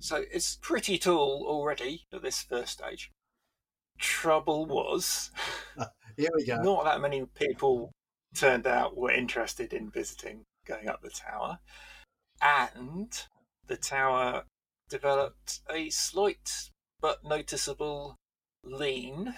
So 0.00 0.24
it's 0.32 0.58
pretty 0.60 0.98
tall 0.98 1.44
already 1.46 2.06
at 2.12 2.22
this 2.22 2.42
first 2.42 2.72
stage. 2.72 3.10
Trouble 3.98 4.66
was, 4.66 5.30
Here 6.16 6.30
we 6.34 6.46
go. 6.46 6.62
not 6.62 6.84
that 6.84 7.00
many 7.00 7.24
people 7.34 7.92
turned 8.34 8.66
out 8.66 8.96
were 8.96 9.10
interested 9.10 9.72
in 9.72 9.90
visiting 9.90 10.44
going 10.66 10.88
up 10.88 11.02
the 11.02 11.10
tower. 11.10 11.58
And 12.40 13.12
the 13.66 13.76
tower 13.76 14.44
developed 14.88 15.60
a 15.70 15.90
slight 15.90 16.70
but 17.00 17.24
noticeable 17.24 18.16
lean, 18.64 19.34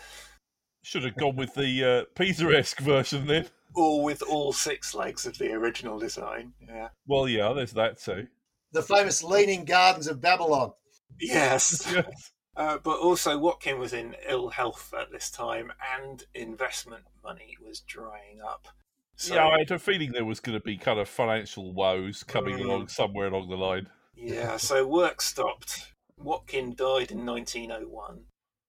Should 0.82 1.04
have 1.04 1.16
gone 1.16 1.36
with 1.36 1.54
the 1.54 1.84
uh, 1.84 2.04
Pisa-esque 2.14 2.80
version 2.80 3.26
then. 3.26 3.46
or 3.74 4.02
with 4.02 4.22
all 4.22 4.52
six 4.52 4.94
legs 4.94 5.26
of 5.26 5.38
the 5.38 5.52
original 5.52 5.98
design. 5.98 6.52
Yeah. 6.66 6.88
Well, 7.06 7.28
yeah, 7.28 7.52
there's 7.52 7.72
that 7.72 7.98
too. 8.00 8.26
The 8.72 8.82
famous 8.82 9.22
Leaning 9.22 9.64
Gardens 9.64 10.06
of 10.08 10.20
Babylon. 10.20 10.72
Yes. 11.20 11.86
Yes. 11.94 12.32
Uh, 12.54 12.76
but 12.84 12.98
also, 12.98 13.38
Watkin 13.38 13.78
was 13.78 13.94
in 13.94 14.14
ill 14.28 14.50
health 14.50 14.92
at 14.98 15.10
this 15.10 15.30
time, 15.30 15.72
and 15.98 16.22
investment 16.34 17.02
money 17.24 17.56
was 17.64 17.80
drying 17.80 18.40
up. 18.46 18.68
So, 19.16 19.34
yeah, 19.36 19.46
I 19.48 19.60
had 19.60 19.70
a 19.70 19.78
feeling 19.78 20.12
there 20.12 20.26
was 20.26 20.38
going 20.40 20.58
to 20.58 20.62
be 20.62 20.76
kind 20.76 20.98
of 21.00 21.08
financial 21.08 21.72
woes 21.72 22.22
coming 22.22 22.58
Mm. 22.58 22.64
along 22.66 22.88
somewhere 22.88 23.28
along 23.28 23.48
the 23.48 23.56
line. 23.56 23.88
yeah, 24.14 24.58
so 24.58 24.86
work 24.86 25.22
stopped. 25.22 25.92
Watkin 26.18 26.74
died 26.74 27.10
in 27.10 27.24
1901, 27.24 28.24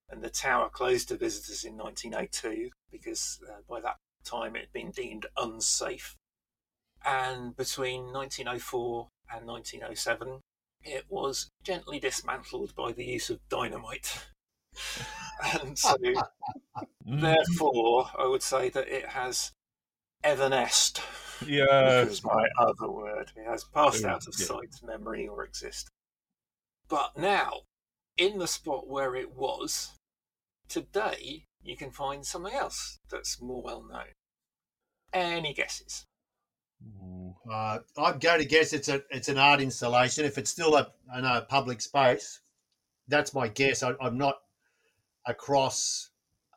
and 0.09 0.21
the 0.21 0.29
tower 0.29 0.69
closed 0.69 1.09
to 1.09 1.17
visitors 1.17 1.63
in 1.63 1.77
1902 1.77 2.69
because 2.91 3.39
uh, 3.49 3.61
by 3.67 3.81
that 3.81 3.97
time 4.23 4.55
it 4.55 4.59
had 4.59 4.73
been 4.73 4.91
deemed 4.91 5.25
unsafe. 5.37 6.15
And 7.05 7.55
between 7.55 8.13
1904 8.13 9.09
and 9.33 9.47
1907, 9.47 10.39
it 10.83 11.05
was 11.09 11.49
gently 11.63 11.99
dismantled 11.99 12.75
by 12.75 12.91
the 12.91 13.05
use 13.05 13.29
of 13.29 13.39
dynamite. 13.49 14.25
and 15.61 15.77
so. 15.77 15.95
Therefore, 17.05 18.09
I 18.17 18.27
would 18.27 18.43
say 18.43 18.69
that 18.69 18.87
it 18.87 19.09
has 19.09 19.51
evanesced, 20.23 21.01
Yeah, 21.45 22.01
is 22.01 22.23
my 22.23 22.47
other 22.57 22.89
word. 22.89 23.31
It 23.35 23.45
has 23.45 23.65
passed 23.65 24.05
out 24.05 24.27
of 24.27 24.33
sight, 24.33 24.75
memory, 24.81 25.27
or 25.27 25.43
exist. 25.43 25.89
But 26.87 27.17
now, 27.17 27.61
in 28.17 28.39
the 28.39 28.47
spot 28.47 28.88
where 28.88 29.15
it 29.15 29.36
was, 29.36 29.91
today 30.67 31.45
you 31.62 31.78
can 31.78 31.91
find 31.91 32.26
something 32.26 32.54
else 32.54 32.99
that's 33.10 33.41
more 33.41 33.62
well 33.62 33.84
known. 33.84 34.13
Any 35.13 35.54
guesses? 35.54 36.06
Uh, 37.49 37.80
I'm 37.97 38.19
going 38.19 38.39
to 38.39 38.45
guess 38.45 38.73
it's 38.73 38.89
a 38.89 39.04
it's 39.10 39.30
an 39.30 39.38
art 39.38 39.62
installation. 39.62 40.26
If 40.26 40.38
it's 40.38 40.49
still 40.49 40.76
a, 40.76 40.91
I 41.13 41.21
know, 41.21 41.38
a 41.38 41.41
public 41.41 41.82
space, 41.82 42.41
that's 43.08 43.34
my 43.34 43.47
guess. 43.47 43.84
I, 43.84 43.93
I'm 44.02 44.17
not 44.17 44.36
across 45.26 46.10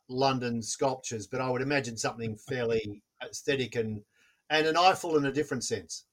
London 0.09 0.62
sculptures, 0.62 1.27
but 1.27 1.40
I 1.40 1.51
would 1.51 1.62
imagine 1.62 1.97
something 1.97 2.37
fairly 2.37 3.03
aesthetic 3.23 3.77
and 3.77 4.03
and 4.49 4.66
an 4.66 4.77
Eiffel 4.77 5.16
in 5.16 5.27
a 5.27 5.33
different 5.33 5.64
sense. 5.64 6.05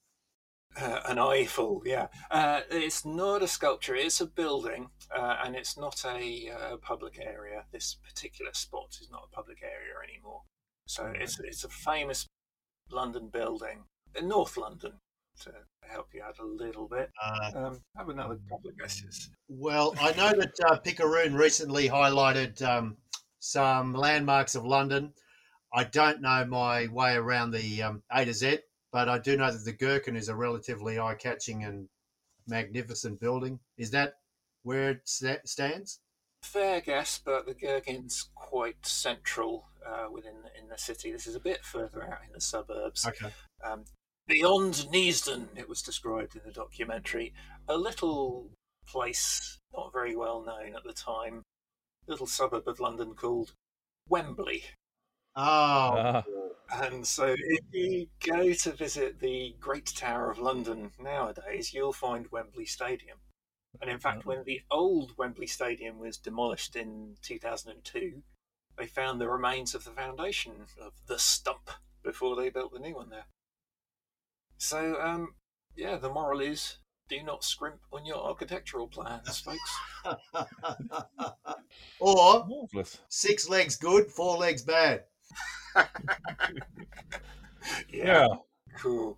Uh, 0.80 1.00
an 1.06 1.20
Eiffel, 1.20 1.82
yeah. 1.86 2.08
Uh, 2.32 2.62
it's 2.72 3.06
not 3.06 3.44
a 3.44 3.48
sculpture, 3.48 3.96
it's 3.96 4.22
a 4.22 4.26
building, 4.26 4.90
uh, 5.16 5.38
and 5.44 5.56
it's 5.56 5.78
not 5.78 6.04
a 6.06 6.50
uh, 6.50 6.78
public 6.78 7.20
area. 7.20 7.66
This 7.72 7.98
particular 8.08 8.52
spot 8.54 8.98
is 9.00 9.10
not 9.12 9.28
a 9.32 9.36
public 9.36 9.60
area 9.62 9.94
anymore. 10.08 10.42
So 10.88 11.14
it's, 11.16 11.40
it's 11.40 11.64
a 11.64 11.70
famous 11.70 12.28
London 12.92 13.30
building 13.32 13.84
in 14.16 14.28
North 14.28 14.58
London, 14.58 14.94
to 15.42 15.52
help 15.82 16.08
you 16.14 16.22
out 16.24 16.40
a 16.40 16.46
little 16.46 16.88
bit. 16.88 17.10
Uh, 17.24 17.52
Um, 17.56 17.82
have 17.98 18.10
another 18.10 18.38
couple 18.50 18.70
of 18.70 18.78
guesses. 18.78 19.30
well, 19.48 19.96
I 20.00 20.12
know 20.14 20.32
that 20.38 20.54
uh, 20.68 20.80
Picaroon 20.80 21.36
recently 21.36 21.90
highlighted 21.90 22.62
um, 22.62 22.98
some 23.40 23.94
landmarks 23.94 24.56
of 24.56 24.66
London. 24.66 25.14
I 25.74 25.86
don't 25.86 26.22
know 26.22 26.46
my 26.46 26.88
way 26.88 27.16
around 27.16 27.52
the 27.52 27.84
um, 27.84 28.04
A 28.12 28.26
to 28.26 28.34
Z, 28.34 28.60
but 28.94 29.10
I 29.10 29.18
do 29.18 29.36
know 29.36 29.52
that 29.52 29.66
the 29.66 29.74
Gherkin 29.74 30.16
is 30.16 30.30
a 30.30 30.36
relatively 30.36 31.00
eye-catching 31.00 31.64
and 31.64 31.90
magnificent 32.48 33.20
building. 33.20 33.60
Is 33.76 33.90
that 33.92 34.14
where 34.62 34.92
it 34.92 35.02
stands? 35.06 36.00
Fair 36.44 36.80
guess, 36.80 37.20
but 37.24 37.48
the 37.48 37.56
Gherkin's 37.56 38.30
quite 38.36 38.86
central 38.86 39.66
uh, 39.86 40.08
within 40.12 40.36
in 40.62 40.70
the 40.70 40.78
city. 40.78 41.12
This 41.12 41.26
is 41.26 41.36
a 41.36 41.40
bit 41.40 41.66
further 41.66 42.04
out 42.04 42.20
in 42.26 42.34
the 42.34 42.40
suburbs. 42.40 43.08
Okay. 43.08 43.34
Um, 43.64 43.86
beyond 44.28 44.88
Neasden, 44.94 45.48
it 45.56 45.68
was 45.68 45.82
described 45.82 46.36
in 46.36 46.42
the 46.46 46.52
documentary, 46.52 47.34
a 47.68 47.76
little 47.76 48.52
place 48.86 49.60
not 49.74 49.92
very 49.92 50.16
well 50.16 50.44
known 50.46 50.76
at 50.76 50.84
the 50.84 50.94
time, 50.94 51.42
little 52.08 52.28
suburb 52.28 52.68
of 52.68 52.80
London 52.80 53.16
called 53.16 53.54
Wembley. 54.08 54.64
Oh, 55.36 55.42
Ah. 55.42 56.24
And 56.82 57.06
so, 57.06 57.36
if 57.38 57.64
you 57.72 58.08
go 58.26 58.52
to 58.52 58.72
visit 58.72 59.20
the 59.20 59.56
Great 59.60 59.94
Tower 59.96 60.32
of 60.32 60.40
London 60.40 60.92
nowadays, 61.00 61.74
you'll 61.74 61.94
find 61.94 62.32
Wembley 62.32 62.66
Stadium. 62.66 63.18
And 63.82 63.90
in 63.90 64.00
fact, 64.00 64.26
when 64.26 64.44
the 64.44 64.62
old 64.72 65.18
Wembley 65.18 65.48
Stadium 65.48 66.00
was 66.00 66.18
demolished 66.18 66.76
in 66.76 67.16
2002, 67.22 68.24
they 68.78 68.88
found 68.88 69.22
the 69.22 69.30
remains 69.30 69.76
of 69.76 69.84
the 69.84 69.92
foundation 69.92 70.66
of 70.82 70.94
the 71.08 71.20
stump 71.20 71.70
before 72.04 72.36
they 72.36 72.50
built 72.50 72.74
the 72.74 72.80
new 72.80 72.96
one 72.96 73.10
there. 73.10 73.28
So, 74.58 75.00
um, 75.00 75.36
yeah, 75.76 75.98
the 75.98 76.10
moral 76.10 76.42
is 76.42 76.78
do 77.10 77.22
not 77.22 77.44
scrimp 77.44 77.82
on 77.92 78.06
your 78.06 78.18
architectural 78.18 78.88
plans, 78.88 79.40
folks. 79.40 79.78
or 82.00 82.46
Marvelous. 82.48 83.00
six 83.10 83.50
legs 83.50 83.76
good, 83.76 84.08
four 84.08 84.38
legs 84.38 84.64
bad. 84.64 85.04
Yeah. 87.92 88.28
Cool. 88.78 89.18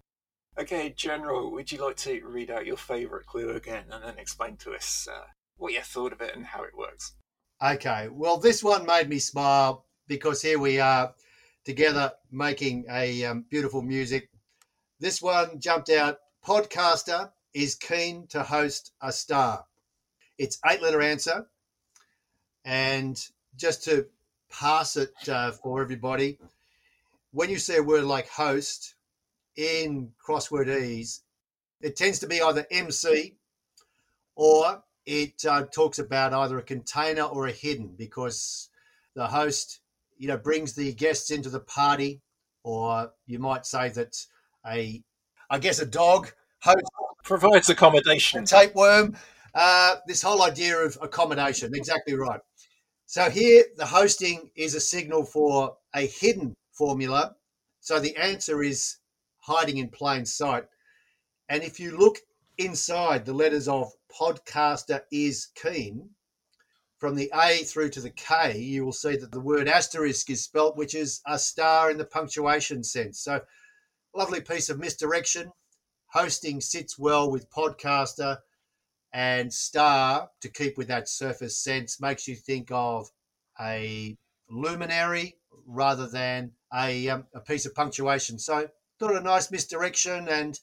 Okay, 0.58 0.93
General, 0.95 1.51
would 1.51 1.71
you 1.71 1.84
like 1.84 1.97
to 1.97 2.21
read 2.25 2.51
out 2.51 2.65
your 2.65 2.78
favourite 2.78 3.25
clue 3.25 3.51
again 3.51 3.86
and 3.91 4.04
then 4.04 4.17
explain 4.17 4.58
to 4.58 4.73
us 4.73 5.08
uh, 5.12 5.25
what 5.58 5.73
you 5.73 5.82
thought 5.82 6.13
of 6.13 6.21
it 6.21 6.36
and 6.36 6.45
how 6.45 6.63
it 6.63 6.78
works? 6.78 7.13
Okay, 7.63 8.10
well, 8.12 8.38
this 8.38 8.63
one 8.63 8.86
made 8.86 9.10
me 9.10 9.19
smile 9.19 9.86
because 10.08 10.41
here 10.41 10.60
we 10.60 10.80
are 10.80 11.13
together 11.65 12.12
making 12.32 12.86
a 12.89 13.25
um, 13.25 13.45
beautiful 13.49 13.82
music. 13.82 14.30
This 14.99 15.21
one 15.21 15.60
jumped 15.60 15.89
out. 15.89 16.19
Podcaster 16.45 17.32
is 17.54 17.75
keen 17.75 18.28
to 18.28 18.43
host 18.43 18.91
a 19.01 19.12
star. 19.12 19.65
It's 20.38 20.60
eight 20.69 20.82
letter 20.82 21.01
answer. 21.01 21.47
And 22.63 23.17
just 23.56 23.84
to 23.86 24.08
pass 24.60 24.96
it 24.96 25.13
uh, 25.28 25.52
for 25.52 25.82
everybody, 25.82 26.38
when 27.32 27.50
you 27.50 27.58
say 27.58 27.78
a 27.78 27.84
word 27.84 28.04
like 28.04 28.28
host 28.30 28.96
in 29.56 30.12
crossword 30.26 30.68
ease, 30.82 31.22
it 31.82 31.96
tends 31.96 32.20
to 32.20 32.28
be 32.28 32.41
either 32.41 32.65
MC 32.72 33.36
or 34.36 34.84
it 35.06 35.46
uh, 35.48 35.63
talks 35.65 36.00
about 36.00 36.34
either 36.34 36.58
a 36.58 36.63
container 36.63 37.24
or 37.24 37.48
a 37.48 37.52
hidden 37.52 37.94
because 37.98 38.70
the 39.15 39.28
host, 39.28 39.82
you 40.18 40.28
know, 40.28 40.38
brings 40.38 40.74
the 40.74 40.94
guests 40.94 41.32
into 41.32 41.50
the 41.50 41.60
party, 41.60 42.22
or 42.63 43.12
you 43.28 43.39
might 43.39 43.65
say 43.65 43.89
that 43.89 44.18
a, 44.65 45.04
I 45.50 45.60
guess, 45.60 45.80
a 45.80 45.86
dog 45.86 46.32
hosts 46.60 46.89
Provides 47.24 47.70
a 47.70 47.74
accommodation. 47.74 48.46
tapeworm. 48.46 49.15
Uh, 49.54 49.96
this 50.06 50.22
whole 50.22 50.44
idea 50.44 50.78
of 50.78 50.98
accommodation, 51.02 51.74
exactly 51.74 52.13
right. 52.13 52.39
So 53.08 53.30
here, 53.30 53.65
the 53.76 53.86
hosting 53.86 54.50
is 54.56 54.74
a 54.74 54.80
signal 54.80 55.26
for 55.26 55.78
a 55.94 56.08
hidden 56.08 56.56
formula. 56.74 57.36
So 57.80 58.00
the 58.00 58.15
answer 58.18 58.63
is 58.63 58.98
hiding 59.41 59.78
in 59.78 59.89
plain 59.89 60.26
sight. 60.26 60.65
And 61.48 61.63
if 61.63 61.80
you 61.80 61.98
look 61.98 62.18
inside 62.58 63.26
the 63.26 63.34
letters 63.34 63.68
of 63.68 63.94
podcaster 64.12 65.02
is 65.12 65.50
keen, 65.56 66.10
from 66.98 67.15
the 67.15 67.32
A 67.36 67.58
through 67.58 67.89
to 67.91 68.02
the 68.02 68.10
K, 68.10 68.58
you 68.58 68.84
will 68.84 68.94
see 68.94 69.15
that 69.18 69.32
the 69.32 69.39
word 69.39 69.68
asterisk 69.68 70.30
is 70.30 70.44
spelt, 70.44 70.76
which 70.76 70.96
is 70.96 71.22
a 71.28 71.38
star 71.38 71.91
in 71.91 71.98
the 71.98 72.06
punctuation 72.06 72.84
sense. 72.84 73.20
So, 73.20 73.41
lovely 74.15 74.41
piece 74.41 74.70
of 74.70 74.80
misdirection. 74.80 75.52
Hosting 76.08 76.62
sits 76.62 76.98
well 76.98 77.30
with 77.30 77.52
podcaster, 77.52 78.39
and 79.15 79.54
star 79.54 80.30
to 80.41 80.49
keep 80.49 80.78
with 80.78 80.89
that 80.89 81.08
surface 81.08 81.58
sense 81.58 82.01
makes 82.01 82.28
you 82.28 82.36
think 82.36 82.67
of 82.69 83.08
a 83.62 84.17
luminary 84.49 85.38
rather 85.65 86.06
than 86.06 86.51
a, 86.73 87.08
um, 87.08 87.25
a 87.34 87.39
piece 87.39 87.65
of 87.65 87.73
punctuation. 87.73 88.38
So, 88.38 88.67
thought 88.99 89.15
a 89.15 89.21
nice 89.21 89.49
misdirection 89.49 90.28
and 90.28 90.60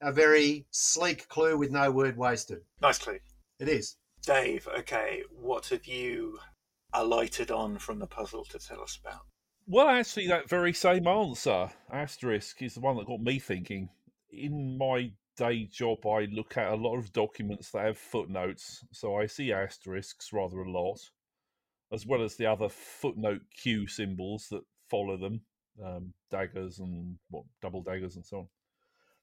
a 0.00 0.10
very 0.12 0.64
sleek 0.70 1.28
clue 1.28 1.58
with 1.58 1.70
no 1.70 1.90
word 1.90 2.16
wasted. 2.16 2.62
Nice 2.80 2.98
clue. 2.98 3.18
It 3.60 3.68
is. 3.68 3.96
Dave, 4.24 4.66
okay, 4.78 5.22
what 5.30 5.66
have 5.66 5.84
you 5.84 6.38
alighted 6.94 7.50
on 7.50 7.76
from 7.76 7.98
the 7.98 8.06
puzzle 8.06 8.46
to 8.46 8.58
tell 8.58 8.80
us 8.80 8.98
about? 8.98 9.20
Well, 9.66 9.88
actually, 9.88 10.28
that 10.28 10.48
very 10.48 10.72
same 10.72 11.06
answer, 11.06 11.68
asterisk, 11.92 12.62
is 12.62 12.74
the 12.74 12.80
one 12.80 12.96
that 12.96 13.06
got 13.06 13.20
me 13.20 13.38
thinking. 13.38 13.90
In 14.30 14.78
my 14.78 15.12
day 15.36 15.64
job, 15.64 16.06
I 16.06 16.26
look 16.26 16.56
at 16.56 16.72
a 16.72 16.76
lot 16.76 16.96
of 16.96 17.12
documents 17.12 17.70
that 17.70 17.84
have 17.84 17.98
footnotes, 17.98 18.84
so 18.92 19.16
I 19.16 19.26
see 19.26 19.52
asterisks 19.52 20.32
rather 20.32 20.58
a 20.58 20.70
lot, 20.70 21.00
as 21.92 22.06
well 22.06 22.22
as 22.22 22.36
the 22.36 22.46
other 22.46 22.68
footnote 22.68 23.42
Q 23.56 23.86
symbols 23.86 24.48
that 24.50 24.62
follow 24.88 25.16
them, 25.16 25.42
um, 25.84 26.12
daggers 26.30 26.78
and 26.78 27.18
what 27.30 27.44
double 27.60 27.82
daggers 27.82 28.16
and 28.16 28.24
so 28.24 28.38
on. 28.38 28.48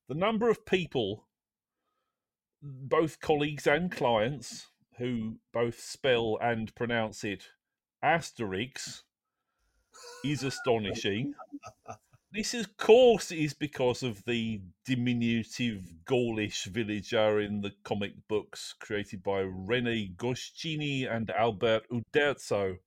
The 0.09 0.15
number 0.15 0.49
of 0.49 0.65
people, 0.65 1.27
both 2.61 3.19
colleagues 3.21 3.67
and 3.67 3.91
clients, 3.91 4.67
who 4.97 5.37
both 5.53 5.79
spell 5.79 6.37
and 6.41 6.73
pronounce 6.75 7.23
it 7.23 7.45
asterix 8.03 9.01
is 10.23 10.43
astonishing. 10.43 11.33
This, 12.33 12.53
of 12.53 12.77
course, 12.77 13.33
is 13.33 13.53
because 13.53 14.03
of 14.03 14.23
the 14.23 14.61
diminutive 14.85 16.05
Gaulish 16.05 16.63
villager 16.63 17.41
in 17.41 17.59
the 17.59 17.73
comic 17.83 18.13
books 18.29 18.73
created 18.79 19.21
by 19.21 19.39
Rene 19.39 20.13
Goscinny 20.15 21.03
and 21.03 21.29
Albert 21.31 21.87
Uderzo. 21.91 22.77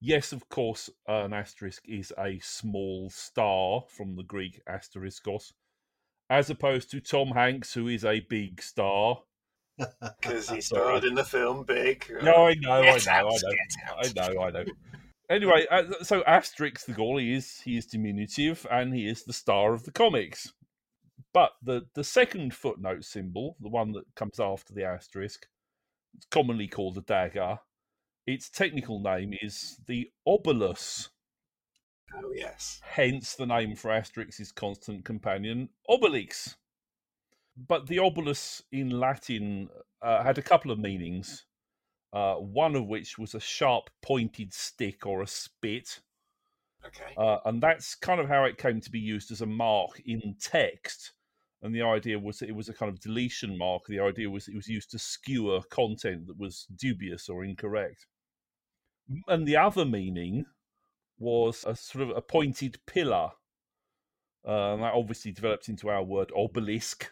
Yes, 0.00 0.32
of 0.32 0.48
course, 0.48 0.88
an 1.06 1.34
asterisk 1.34 1.82
is 1.86 2.14
a 2.16 2.38
small 2.38 3.10
star 3.10 3.82
from 3.88 4.16
the 4.16 4.22
Greek 4.22 4.62
asteriskos, 4.66 5.52
as 6.30 6.48
opposed 6.48 6.90
to 6.92 7.00
Tom 7.00 7.32
Hanks, 7.32 7.74
who 7.74 7.88
is 7.88 8.06
a 8.06 8.20
big 8.20 8.62
star. 8.62 9.18
Because 10.20 10.48
he 10.48 10.60
starred 10.62 11.04
in 11.04 11.14
the 11.14 11.24
film 11.24 11.64
Big. 11.64 12.10
No, 12.22 12.46
I 12.46 12.54
know, 12.54 12.72
I 12.72 12.98
know, 13.04 13.28
I 13.28 14.12
know, 14.14 14.28
I 14.28 14.32
know, 14.32 14.42
I 14.42 14.50
know. 14.50 14.64
Anyway, 15.30 15.64
uh, 15.70 15.84
so 16.02 16.22
Asterix 16.22 16.84
the 16.84 16.92
Gaul, 16.92 17.18
is 17.18 17.60
he 17.60 17.76
is 17.76 17.86
diminutive 17.86 18.66
and 18.70 18.92
he 18.92 19.08
is 19.08 19.22
the 19.22 19.32
star 19.32 19.72
of 19.72 19.84
the 19.84 19.92
comics. 19.92 20.52
But 21.32 21.52
the 21.62 21.86
the 21.94 22.02
second 22.02 22.52
footnote 22.52 23.04
symbol, 23.04 23.56
the 23.60 23.68
one 23.68 23.92
that 23.92 24.04
comes 24.16 24.40
after 24.40 24.74
the 24.74 24.84
asterisk, 24.84 25.46
it's 26.16 26.26
commonly 26.26 26.66
called 26.66 26.98
a 26.98 27.02
dagger. 27.02 27.60
Its 28.26 28.50
technical 28.50 29.00
name 29.00 29.32
is 29.40 29.78
the 29.86 30.10
obelus, 30.26 31.08
Oh, 32.14 32.32
yes. 32.34 32.80
hence 32.82 33.34
the 33.34 33.46
name 33.46 33.76
for 33.76 33.90
Asterix's 33.90 34.50
constant 34.52 35.04
companion, 35.04 35.68
Obelix. 35.88 36.56
But 37.56 37.86
the 37.86 37.98
obelus 37.98 38.62
in 38.72 38.90
Latin 38.90 39.68
uh, 40.02 40.22
had 40.22 40.38
a 40.38 40.42
couple 40.42 40.70
of 40.70 40.78
meanings. 40.78 41.44
Uh, 42.12 42.34
one 42.34 42.74
of 42.74 42.86
which 42.86 43.18
was 43.18 43.34
a 43.34 43.40
sharp 43.40 43.88
pointed 44.02 44.52
stick 44.52 45.06
or 45.06 45.22
a 45.22 45.26
spit, 45.26 46.00
Okay. 46.84 47.14
uh, 47.16 47.38
and 47.44 47.62
that's 47.62 47.94
kind 47.94 48.20
of 48.20 48.28
how 48.28 48.44
it 48.44 48.58
came 48.58 48.80
to 48.80 48.90
be 48.90 48.98
used 48.98 49.30
as 49.30 49.42
a 49.42 49.46
mark 49.46 50.00
in 50.04 50.34
text. 50.40 51.12
And 51.62 51.74
the 51.74 51.82
idea 51.82 52.18
was 52.18 52.38
that 52.38 52.48
it 52.48 52.54
was 52.54 52.68
a 52.68 52.74
kind 52.74 52.90
of 52.90 53.00
deletion 53.00 53.56
mark. 53.56 53.82
The 53.86 54.00
idea 54.00 54.30
was 54.30 54.48
it 54.48 54.54
was 54.54 54.66
used 54.66 54.90
to 54.92 54.98
skewer 54.98 55.60
content 55.70 56.26
that 56.26 56.38
was 56.38 56.66
dubious 56.74 57.28
or 57.28 57.44
incorrect. 57.44 58.06
And 59.28 59.46
the 59.46 59.58
other 59.58 59.84
meaning 59.84 60.46
was 61.18 61.64
a 61.66 61.76
sort 61.76 62.08
of 62.08 62.16
a 62.16 62.22
pointed 62.22 62.78
pillar. 62.86 63.32
Uh, 64.46 64.72
and 64.72 64.82
that 64.82 64.94
obviously 64.94 65.32
developed 65.32 65.68
into 65.68 65.90
our 65.90 66.02
word 66.02 66.32
obelisk 66.34 67.10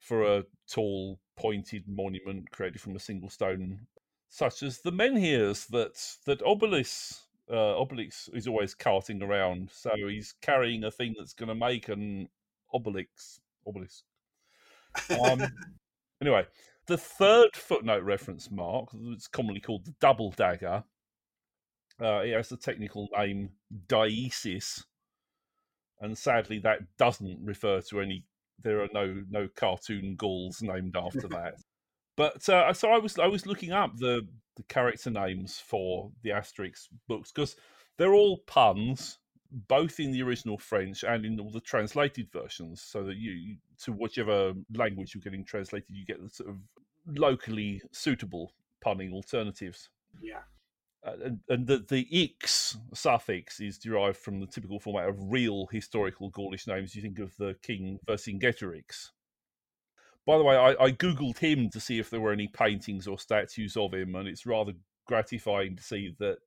for 0.00 0.24
a 0.24 0.44
tall, 0.68 1.20
pointed 1.36 1.84
monument 1.86 2.50
created 2.50 2.80
from 2.80 2.96
a 2.96 3.00
single 3.00 3.30
stone, 3.30 3.86
such 4.30 4.62
as 4.62 4.78
the 4.78 4.92
menhirs 4.92 5.66
that 5.66 6.00
that 6.24 6.40
Obelix 6.40 7.24
uh, 7.50 7.74
Obelix 7.74 8.34
is 8.34 8.46
always 8.46 8.74
carting 8.74 9.22
around. 9.22 9.70
So 9.72 9.90
he's 10.08 10.34
carrying 10.40 10.84
a 10.84 10.90
thing 10.90 11.14
that's 11.18 11.34
going 11.34 11.48
to 11.48 11.54
make 11.54 11.88
an 11.88 12.28
Obelix. 12.72 13.40
Obelix. 13.66 14.02
Um, 15.20 15.42
anyway, 16.22 16.46
the 16.86 16.96
third 16.96 17.50
footnote 17.54 18.04
reference 18.04 18.50
mark, 18.50 18.88
it's 18.94 19.26
commonly 19.28 19.60
called 19.60 19.84
the 19.84 19.94
double 20.00 20.30
dagger. 20.30 20.84
Uh, 22.00 22.20
it 22.20 22.32
has 22.32 22.48
the 22.48 22.56
technical 22.56 23.08
name 23.16 23.50
Diesis, 23.88 24.84
and 26.00 26.16
sadly, 26.16 26.58
that 26.60 26.78
doesn't 26.96 27.38
refer 27.44 27.80
to 27.82 28.00
any. 28.00 28.24
There 28.62 28.80
are 28.82 28.88
no 28.94 29.22
no 29.28 29.48
cartoon 29.54 30.16
Gauls 30.16 30.62
named 30.62 30.96
after 30.96 31.28
that. 31.28 31.54
But 32.20 32.46
uh, 32.50 32.74
so 32.74 32.90
I 32.90 32.98
was 32.98 33.18
I 33.18 33.28
was 33.28 33.46
looking 33.46 33.72
up 33.72 33.96
the 33.96 34.28
the 34.56 34.62
character 34.64 35.08
names 35.08 35.58
for 35.58 36.12
the 36.22 36.28
Asterix 36.28 36.86
books 37.08 37.32
because 37.32 37.56
they're 37.96 38.12
all 38.12 38.42
puns, 38.46 39.16
both 39.50 39.98
in 39.98 40.12
the 40.12 40.20
original 40.20 40.58
French 40.58 41.02
and 41.02 41.24
in 41.24 41.40
all 41.40 41.50
the 41.50 41.62
translated 41.62 42.28
versions. 42.30 42.82
So 42.82 43.04
that 43.04 43.16
you 43.16 43.56
to 43.84 43.92
whichever 43.92 44.52
language 44.74 45.14
you're 45.14 45.22
getting 45.22 45.46
translated, 45.46 45.88
you 45.88 46.04
get 46.04 46.22
the 46.22 46.28
sort 46.28 46.50
of 46.50 46.56
locally 47.06 47.80
suitable 47.90 48.52
punning 48.82 49.14
alternatives. 49.14 49.88
yeah. 50.20 50.42
Uh, 51.02 51.14
and, 51.24 51.40
and 51.48 51.66
the 51.66 51.78
the 51.88 52.06
ix 52.10 52.76
suffix 52.92 53.60
is 53.60 53.78
derived 53.78 54.18
from 54.18 54.40
the 54.40 54.46
typical 54.46 54.78
format 54.78 55.08
of 55.08 55.16
real 55.32 55.66
historical 55.72 56.28
Gaulish 56.28 56.66
names. 56.66 56.94
You 56.94 57.00
think 57.00 57.18
of 57.18 57.34
the 57.38 57.56
king 57.62 57.98
Vercingetorix. 58.06 59.08
By 60.26 60.38
the 60.38 60.44
way, 60.44 60.56
I, 60.56 60.70
I 60.84 60.92
googled 60.92 61.38
him 61.38 61.70
to 61.70 61.80
see 61.80 61.98
if 61.98 62.10
there 62.10 62.20
were 62.20 62.32
any 62.32 62.46
paintings 62.48 63.06
or 63.06 63.18
statues 63.18 63.76
of 63.76 63.94
him, 63.94 64.14
and 64.14 64.28
it's 64.28 64.46
rather 64.46 64.72
gratifying 65.06 65.76
to 65.76 65.82
see 65.82 66.14
that 66.18 66.38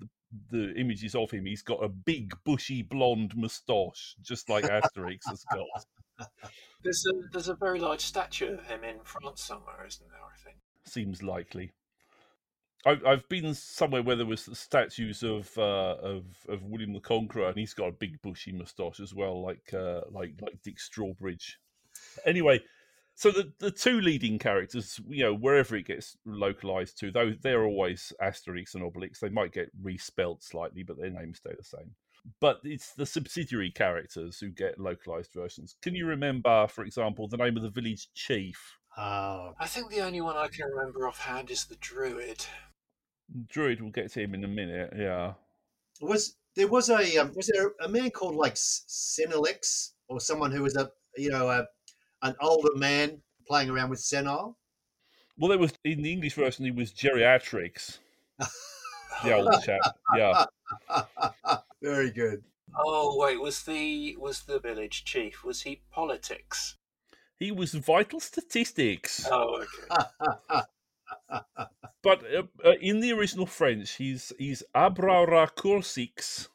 the, 0.00 0.08
the 0.50 0.74
images 0.74 1.14
of 1.14 1.30
him. 1.30 1.44
He's 1.44 1.62
got 1.62 1.84
a 1.84 1.88
big, 1.88 2.34
bushy, 2.44 2.82
blonde 2.82 3.36
moustache, 3.36 4.16
just 4.22 4.48
like 4.48 4.64
Asterix 4.64 5.20
has 5.28 5.44
got. 5.52 6.28
There's 6.82 7.04
a 7.06 7.28
there's 7.32 7.48
a 7.48 7.54
very 7.54 7.80
large 7.80 8.00
statue 8.00 8.54
of 8.54 8.64
him 8.66 8.84
in 8.84 9.00
France 9.02 9.42
somewhere, 9.42 9.84
isn't 9.86 10.08
there? 10.08 10.20
I 10.20 10.38
think. 10.44 10.56
Seems 10.84 11.20
likely. 11.20 11.72
I've 12.86 13.04
I've 13.04 13.28
been 13.28 13.52
somewhere 13.54 14.02
where 14.02 14.14
there 14.14 14.24
was 14.24 14.48
statues 14.52 15.24
of 15.24 15.50
uh, 15.58 15.96
of 16.00 16.24
of 16.48 16.62
William 16.62 16.92
the 16.92 17.00
Conqueror, 17.00 17.48
and 17.48 17.58
he's 17.58 17.74
got 17.74 17.88
a 17.88 17.92
big 17.92 18.22
bushy 18.22 18.52
moustache 18.52 19.00
as 19.00 19.12
well, 19.12 19.42
like 19.42 19.74
uh, 19.74 20.02
like 20.12 20.34
like 20.40 20.62
Dick 20.62 20.76
Strawbridge. 20.78 21.56
Anyway, 22.24 22.60
so 23.16 23.30
the 23.30 23.50
the 23.58 23.70
two 23.70 24.00
leading 24.02 24.38
characters, 24.38 25.00
you 25.08 25.24
know, 25.24 25.34
wherever 25.34 25.74
it 25.74 25.86
gets 25.86 26.18
localized 26.26 27.00
to, 27.00 27.10
though 27.10 27.32
they're 27.40 27.64
always 27.64 28.12
Asterix 28.22 28.74
and 28.74 28.84
Obelix. 28.84 29.18
They 29.18 29.30
might 29.30 29.52
get 29.52 29.70
respelt 29.82 30.42
slightly, 30.42 30.82
but 30.82 30.98
their 30.98 31.10
names 31.10 31.38
stay 31.38 31.52
the 31.56 31.64
same. 31.64 31.92
But 32.40 32.60
it's 32.62 32.92
the 32.92 33.06
subsidiary 33.06 33.70
characters 33.70 34.38
who 34.38 34.50
get 34.50 34.78
localized 34.78 35.32
versions. 35.32 35.76
Can 35.80 35.94
you 35.94 36.06
remember, 36.06 36.66
for 36.68 36.84
example, 36.84 37.26
the 37.26 37.38
name 37.38 37.56
of 37.56 37.62
the 37.62 37.70
village 37.70 38.08
chief? 38.14 38.76
Oh, 38.98 39.54
I 39.58 39.66
think 39.66 39.90
the 39.90 40.00
only 40.00 40.20
one 40.20 40.36
I 40.36 40.48
can 40.48 40.68
remember 40.68 41.08
offhand 41.08 41.50
is 41.50 41.64
the 41.64 41.76
Druid. 41.76 42.44
Druid, 43.48 43.80
we'll 43.80 43.92
get 43.92 44.12
to 44.12 44.20
him 44.20 44.34
in 44.34 44.44
a 44.44 44.48
minute. 44.48 44.92
Yeah. 44.94 45.34
was 46.02 46.36
there 46.54 46.68
was 46.68 46.90
a 46.90 47.16
um, 47.16 47.32
was 47.34 47.46
there 47.46 47.72
a 47.80 47.88
man 47.88 48.10
called 48.10 48.34
like 48.34 48.54
Senelix 48.54 49.92
or 50.08 50.20
someone 50.20 50.50
who 50.50 50.62
was 50.62 50.76
a 50.76 50.90
you 51.16 51.30
know 51.30 51.48
a, 51.48 51.66
an 52.30 52.36
older 52.40 52.74
man 52.76 53.20
playing 53.46 53.70
around 53.70 53.90
with 53.90 54.00
Senile? 54.00 54.56
Well, 55.38 55.48
there 55.50 55.58
was 55.58 55.72
in 55.84 56.02
the 56.02 56.12
English 56.12 56.34
version. 56.34 56.64
He 56.64 56.70
was 56.70 56.92
Geriatrix, 56.92 57.98
the 59.22 59.34
old 59.34 59.54
chap. 59.64 59.80
Yeah, 60.16 60.44
Very 61.82 62.10
good. 62.10 62.42
Oh 62.74 63.16
wait, 63.18 63.40
was 63.40 63.62
the 63.62 64.16
was 64.18 64.42
the 64.42 64.58
village 64.58 65.04
chief? 65.04 65.44
Was 65.44 65.62
he 65.62 65.82
politics? 65.90 66.76
he 67.38 67.52
was 67.52 67.74
Vitalstatistix. 67.74 69.26
Oh, 69.30 69.62
okay. 69.62 70.62
But 72.02 72.22
uh, 72.32 72.42
uh, 72.64 72.74
in 72.80 73.00
the 73.00 73.12
original 73.12 73.46
French, 73.46 73.92
he's 73.96 74.32
he's 74.38 74.62
Abraracourcix, 74.74 76.48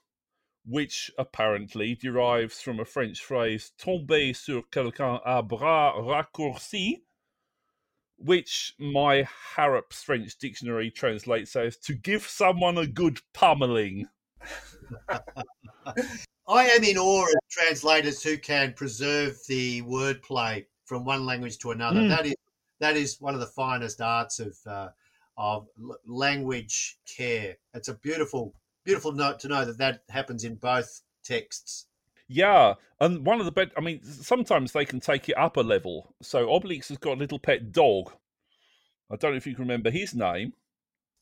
which 0.71 1.12
apparently 1.17 1.95
derives 1.95 2.62
from 2.62 2.79
a 2.79 2.86
French 2.86 3.19
phrase 3.19 3.73
"tomber 3.77 4.34
sur 4.34 4.62
quelqu'un 4.71 5.19
à 5.27 5.45
bras 5.45 5.93
raccourcis," 5.97 7.01
which 8.17 8.73
my 8.79 9.27
Harrap's 9.55 10.01
French 10.01 10.38
dictionary 10.38 10.89
translates 10.89 11.57
as 11.57 11.75
"to 11.75 11.93
give 11.93 12.25
someone 12.25 12.77
a 12.77 12.88
good 12.88 13.19
pummeling." 13.34 14.07
I 16.47 16.69
am 16.69 16.84
in 16.84 16.97
awe 16.97 17.25
of 17.25 17.49
translators 17.49 18.23
who 18.23 18.38
can 18.38 18.73
preserve 18.73 19.38
the 19.49 19.81
wordplay 19.81 20.65
from 20.86 21.03
one 21.03 21.25
language 21.25 21.57
to 21.60 21.71
another. 21.71 21.99
Mm. 21.99 22.10
That 22.10 22.25
is 22.25 22.36
that 22.79 22.95
is 22.95 23.19
one 23.19 23.34
of 23.34 23.41
the 23.41 23.47
finest 23.47 23.99
arts 23.99 24.39
of 24.39 24.57
uh, 24.65 24.89
of 25.38 25.67
language 26.05 26.97
care. 27.05 27.57
It's 27.73 27.89
a 27.89 27.95
beautiful 27.95 28.53
beautiful 28.83 29.11
note 29.11 29.39
to 29.41 29.47
know 29.47 29.65
that 29.65 29.77
that 29.77 30.03
happens 30.09 30.43
in 30.43 30.55
both 30.55 31.01
texts. 31.23 31.87
Yeah, 32.27 32.75
and 32.99 33.25
one 33.25 33.39
of 33.39 33.45
the 33.45 33.51
best. 33.51 33.71
I 33.77 33.81
mean, 33.81 34.03
sometimes 34.03 34.71
they 34.71 34.85
can 34.85 34.99
take 34.99 35.27
it 35.27 35.37
up 35.37 35.57
a 35.57 35.61
level. 35.61 36.15
So 36.21 36.47
Obelix 36.47 36.87
has 36.89 36.97
got 36.97 37.17
a 37.17 37.19
little 37.19 37.39
pet 37.39 37.71
dog. 37.71 38.11
I 39.11 39.17
don't 39.17 39.31
know 39.31 39.37
if 39.37 39.45
you 39.47 39.53
can 39.55 39.63
remember 39.65 39.91
his 39.91 40.15
name. 40.15 40.53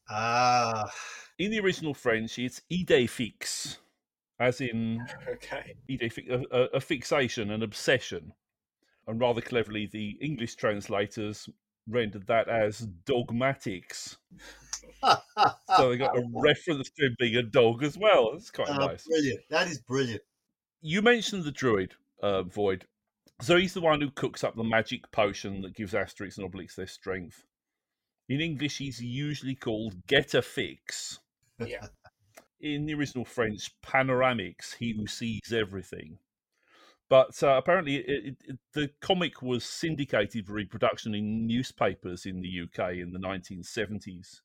Ah, 0.09 0.91
In 1.37 1.51
the 1.51 1.59
original 1.59 1.93
French, 1.93 2.37
it's 2.39 2.61
idée 2.71 3.09
fixe, 3.09 3.77
as 4.39 4.61
in 4.61 5.05
Okay. 5.27 5.75
idée 5.89 6.11
fi- 6.11 6.27
a, 6.29 6.41
a, 6.51 6.63
a 6.75 6.79
fixation, 6.79 7.51
an 7.51 7.63
obsession. 7.63 8.33
And 9.07 9.19
rather 9.19 9.41
cleverly, 9.41 9.87
the 9.87 10.17
English 10.21 10.55
translators 10.55 11.49
rendered 11.87 12.27
that 12.27 12.47
as 12.47 12.87
Dogmatix. 13.05 14.17
So 15.77 15.89
they 15.89 15.97
got 15.97 16.17
a 16.17 16.23
reference 16.33 16.89
to 16.91 17.05
him 17.05 17.15
being 17.19 17.35
a 17.35 17.43
dog 17.43 17.83
as 17.83 17.97
well. 17.97 18.31
That's 18.33 18.51
quite 18.51 18.69
Oh, 18.69 18.75
nice. 18.77 19.05
Brilliant. 19.07 19.41
That 19.49 19.67
is 19.67 19.79
brilliant. 19.79 20.21
You 20.81 21.01
mentioned 21.01 21.43
the 21.43 21.51
druid, 21.51 21.93
uh, 22.21 22.43
Void. 22.43 22.85
So 23.41 23.55
he's 23.57 23.73
the 23.73 23.81
one 23.81 24.01
who 24.01 24.11
cooks 24.11 24.43
up 24.43 24.55
the 24.55 24.63
magic 24.63 25.09
potion 25.11 25.61
that 25.61 25.75
gives 25.75 25.93
Asterix 25.93 26.37
and 26.37 26.51
Obelix 26.51 26.75
their 26.75 26.87
strength. 26.87 27.45
In 28.27 28.41
English, 28.41 28.77
he's 28.77 29.01
usually 29.01 29.55
called 29.55 30.05
Getafix. 30.07 31.19
Yeah. 31.65 31.87
In 32.61 32.85
the 32.85 32.93
original 32.93 33.23
French, 33.25 33.71
Panoramix, 33.81 34.75
he 34.77 34.93
who 34.93 35.07
sees 35.07 35.53
everything. 35.53 36.19
But 37.09 37.41
uh, 37.41 37.55
apparently, 37.57 37.95
it, 37.95 38.09
it, 38.09 38.35
it- 38.47 38.59
the 38.73 38.89
comic 39.01 39.41
was 39.41 39.63
syndicated 39.63 40.45
for 40.45 40.53
reproduction 40.53 41.15
in 41.15 41.47
newspapers 41.47 42.25
in 42.25 42.41
the 42.41 42.61
UK 42.63 42.95
in 42.97 43.13
the 43.13 43.19
1970s. 43.19 44.41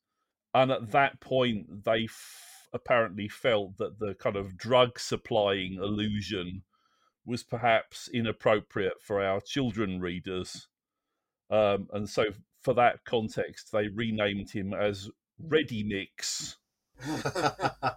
And 0.55 0.71
at 0.71 0.91
that 0.91 1.19
point, 1.19 1.83
they 1.83 2.05
f- 2.05 2.69
apparently 2.71 3.27
felt 3.27 3.77
that 3.77 3.99
the 3.99 4.15
kind 4.15 4.37
of 4.37 4.57
drug 4.57 4.97
supplying 4.97 5.73
illusion 5.73 6.63
was 7.25 7.43
perhaps 7.43 8.07
inappropriate 8.07 9.01
for 9.01 9.21
our 9.21 9.41
children 9.41 9.99
readers. 9.99 10.69
Um, 11.51 11.89
and 11.91 12.09
so, 12.09 12.23
for 12.61 12.73
that 12.75 13.03
context, 13.03 13.73
they 13.73 13.89
renamed 13.89 14.49
him 14.51 14.73
as 14.73 15.09
Readymix, 15.45 16.55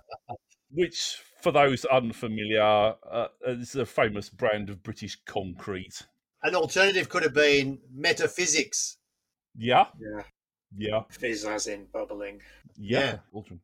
which, 0.73 1.23
for 1.41 1.53
those 1.53 1.85
unfamiliar, 1.85 2.97
uh, 3.09 3.29
is 3.47 3.77
a 3.77 3.87
famous 3.87 4.31
brand 4.31 4.69
of 4.69 4.83
British 4.83 5.17
concrete. 5.27 6.03
An 6.43 6.57
alternative 6.57 7.09
could 7.09 7.23
have 7.23 7.35
been 7.35 7.79
metaphysics. 7.95 8.97
Yeah, 9.57 9.87
Yeah. 10.01 10.25
Yeah, 10.77 11.03
Fizz 11.11 11.45
as 11.45 11.67
in 11.67 11.87
bubbling. 11.93 12.41
yeah. 12.77 13.01
Yeah. 13.01 13.19
Ultron. 13.35 13.61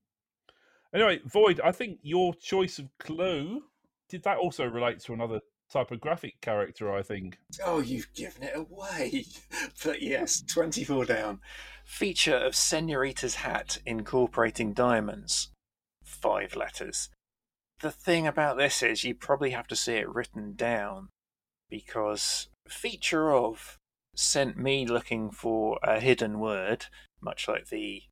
Anyway, 0.95 1.21
Void, 1.27 1.61
I 1.65 1.73
think 1.73 1.99
your 2.03 2.35
choice 2.35 2.79
of 2.79 2.89
clue 3.01 3.63
did 4.09 4.23
that 4.23 4.39
also 4.39 4.65
relate 4.65 5.01
to 5.01 5.13
another 5.13 5.41
typographic 5.71 6.41
character? 6.41 6.93
I 6.93 7.03
think. 7.03 7.39
Oh, 7.65 7.81
you've 7.81 8.13
given 8.15 8.45
it 8.45 8.57
away. 8.57 9.25
but 9.85 10.03
yes, 10.03 10.43
24 10.43 11.05
down. 11.07 11.41
Feature 11.85 12.37
of 12.37 12.55
Senorita's 12.55 13.37
hat 13.37 13.79
incorporating 13.85 14.73
diamonds. 14.73 15.51
Five 16.05 16.55
letters. 16.55 17.11
The 17.81 17.91
thing 17.91 18.27
about 18.27 18.57
this 18.57 18.83
is 18.83 19.05
you 19.05 19.15
probably 19.15 19.51
have 19.51 19.67
to 19.69 19.77
see 19.77 19.95
it 19.95 20.09
written 20.09 20.55
down 20.55 21.09
because 21.69 22.49
feature 22.69 23.35
of 23.35 23.79
sent 24.15 24.57
me 24.57 24.87
looking 24.87 25.31
for 25.31 25.79
a 25.83 26.01
hidden 26.01 26.39
word, 26.39 26.87
much 27.21 27.49
like 27.49 27.69
the 27.69 28.03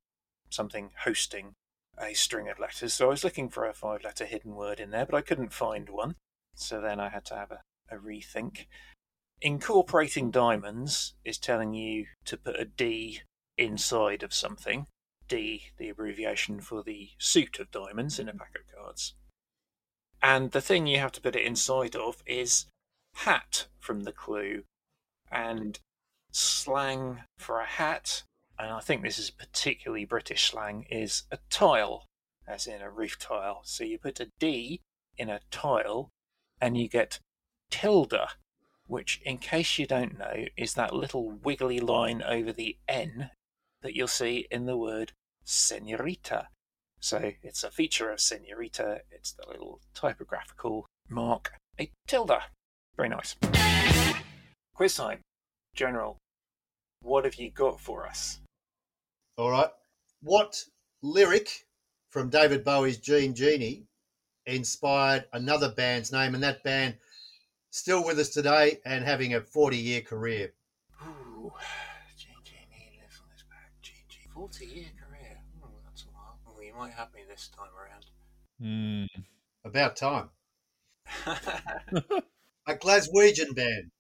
something 0.51 0.91
hosting 1.05 1.55
a 1.99 2.15
string 2.15 2.49
of 2.49 2.59
letters. 2.59 2.95
So 2.95 3.07
I 3.07 3.11
was 3.11 3.25
looking 3.25 3.49
for 3.49 3.67
a 3.67 3.75
five 3.75 4.03
letter 4.03 4.25
hidden 4.25 4.55
word 4.55 4.81
in 4.81 4.91
there, 4.91 5.07
but 5.07 5.17
I 5.17 5.23
couldn't 5.23 5.53
find 5.53 5.89
one. 5.89 6.15
So 6.55 6.81
then 6.81 7.01
I 7.01 7.09
had 7.09 7.25
to 7.27 7.35
have 7.35 7.51
a, 7.51 7.63
a 7.91 7.99
rethink. 7.99 8.67
Incorporating 9.41 10.31
diamonds 10.31 11.15
is 11.25 11.39
telling 11.39 11.75
you 11.75 12.07
to 12.27 12.37
put 12.37 12.61
a 12.61 12.65
D 12.65 13.23
inside 13.59 14.23
of 14.23 14.35
something. 14.35 14.87
D, 15.29 15.65
the 15.79 15.89
abbreviation 15.89 16.61
for 16.61 16.83
the 16.83 17.11
suit 17.19 17.59
of 17.59 17.71
diamonds 17.71 18.19
in 18.19 18.29
a 18.29 18.35
pack 18.35 18.55
of 18.57 18.77
cards. 18.77 19.15
And 20.23 20.53
the 20.53 20.61
thing 20.61 20.87
you 20.87 20.99
have 20.99 21.13
to 21.13 21.21
put 21.21 21.37
it 21.37 21.45
inside 21.45 21.97
of 21.97 22.23
is 22.27 22.67
hat 23.17 23.67
from 23.81 24.05
the 24.05 24.13
clue. 24.13 24.65
And 25.31 25.81
slang 26.33 27.21
for 27.39 27.61
a 27.61 27.67
hat, 27.67 28.23
and 28.59 28.71
I 28.71 28.81
think 28.81 29.03
this 29.03 29.19
is 29.19 29.31
particularly 29.31 30.05
British 30.05 30.51
slang, 30.51 30.87
is 30.91 31.25
a 31.31 31.39
tile, 31.51 32.07
as 32.49 32.67
in 32.67 32.81
a 32.81 32.91
roof 32.91 33.19
tile. 33.19 33.61
So 33.65 33.85
you 33.85 33.99
put 33.99 34.19
a 34.19 34.29
D 34.41 34.81
in 35.17 35.29
a 35.29 35.41
tile 35.51 36.09
and 36.61 36.77
you 36.77 36.89
get 36.89 37.19
tilde, 37.71 38.15
which, 38.87 39.21
in 39.25 39.39
case 39.39 39.79
you 39.79 39.87
don't 39.87 40.19
know, 40.19 40.47
is 40.57 40.75
that 40.75 40.95
little 40.95 41.31
wiggly 41.31 41.81
line 41.81 42.23
over 42.23 42.53
the 42.53 42.77
N 42.89 43.31
that 43.83 43.95
you'll 43.95 44.09
see 44.09 44.47
in 44.51 44.67
the 44.67 44.77
word 44.77 45.13
senorita. 45.45 46.49
So 47.01 47.33
it's 47.43 47.65
a 47.65 47.71
feature 47.71 48.11
of 48.11 48.21
senorita, 48.21 49.03
it's 49.11 49.33
the 49.33 49.49
little 49.49 49.81
typographical 49.93 50.87
mark, 51.09 51.53
a 51.79 51.91
tilde. 52.07 52.33
Very 52.97 53.09
nice. 53.09 53.37
Quiz 54.75 54.95
time. 54.95 55.21
General, 55.75 56.19
what 57.03 57.25
have 57.25 57.35
you 57.35 57.51
got 57.51 57.81
for 57.81 58.07
us? 58.07 58.41
All 59.37 59.51
right. 59.51 59.71
What 60.23 60.65
lyric 61.03 61.67
from 62.11 62.31
David 62.31 62.65
Bowie's 62.65 62.99
Jean 62.99 63.35
Genie 63.35 63.87
inspired 64.47 65.25
another 65.33 65.71
band's 65.71 66.13
name, 66.13 66.35
and 66.35 66.43
that 66.43 66.63
band 66.63 66.97
still 67.71 68.05
with 68.05 68.19
us 68.19 68.29
today 68.29 68.79
and 68.85 69.05
having 69.05 69.35
a 69.35 69.41
40 69.41 69.77
year 69.77 70.01
career? 70.01 70.53
Ooh, 71.03 71.53
Genie, 72.17 73.01
lives 73.01 73.21
on 73.23 73.31
his 73.33 73.43
back. 73.45 73.73
GG. 73.83 74.33
40 74.33 74.67
year 74.67 74.85
career. 74.99 75.39
Hmm, 75.61 75.71
that's 75.85 76.05
a 76.05 76.09
while. 76.09 76.39
Oh, 76.47 76.61
you 76.61 76.75
might 76.75 76.93
have 76.93 77.13
me 77.15 77.23
this 77.29 77.49
time 77.49 77.69
around. 77.79 78.07
Hmm. 78.61 79.23
About 79.65 79.97
time. 79.97 80.31
A 82.67 82.75
Glaswegian 82.77 83.55
band. 83.57 83.91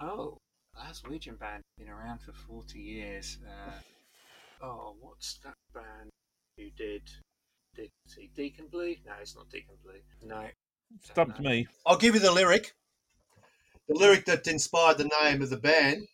oh, 0.00 0.38
Glaswegian 0.76 1.38
band. 1.38 1.62
Been 1.78 1.88
around 1.88 2.20
for 2.20 2.32
40 2.32 2.78
years. 2.78 3.38
Uh, 3.46 4.64
oh, 4.64 4.96
what's 5.00 5.38
that 5.44 5.54
band 5.74 6.10
who 6.56 6.70
did. 6.76 7.02
did 7.74 7.90
see 8.06 8.30
Deacon 8.36 8.66
Blue? 8.70 8.94
No, 9.06 9.12
it's 9.20 9.36
not 9.36 9.50
Deacon 9.50 9.74
Blue. 9.82 10.00
No. 10.28 10.46
Stumped 11.02 11.40
me. 11.40 11.66
I'll 11.86 11.96
give 11.96 12.14
you 12.14 12.20
the 12.20 12.32
lyric. 12.32 12.72
The 13.88 13.98
lyric 13.98 14.24
that 14.26 14.46
inspired 14.46 14.98
the 14.98 15.10
name 15.22 15.42
of 15.42 15.50
the 15.50 15.56
band. 15.56 16.06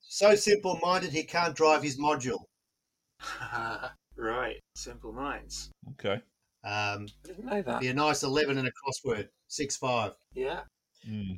So 0.00 0.34
simple 0.34 0.78
minded 0.82 1.12
he 1.12 1.24
can't 1.24 1.54
drive 1.54 1.82
his 1.82 1.98
module. 1.98 2.44
right. 4.16 4.60
Simple 4.74 5.12
Minds. 5.12 5.70
Okay. 5.92 6.20
Um, 6.64 7.08
I 7.24 7.26
didn't 7.26 7.44
know 7.44 7.62
that. 7.62 7.80
be 7.80 7.88
a 7.88 7.94
nice 7.94 8.22
11 8.22 8.58
and 8.58 8.66
a 8.66 8.70
crossword. 8.70 9.28
6 9.48 9.76
5. 9.76 10.12
Yeah. 10.34 10.60
Hmm. 11.06 11.34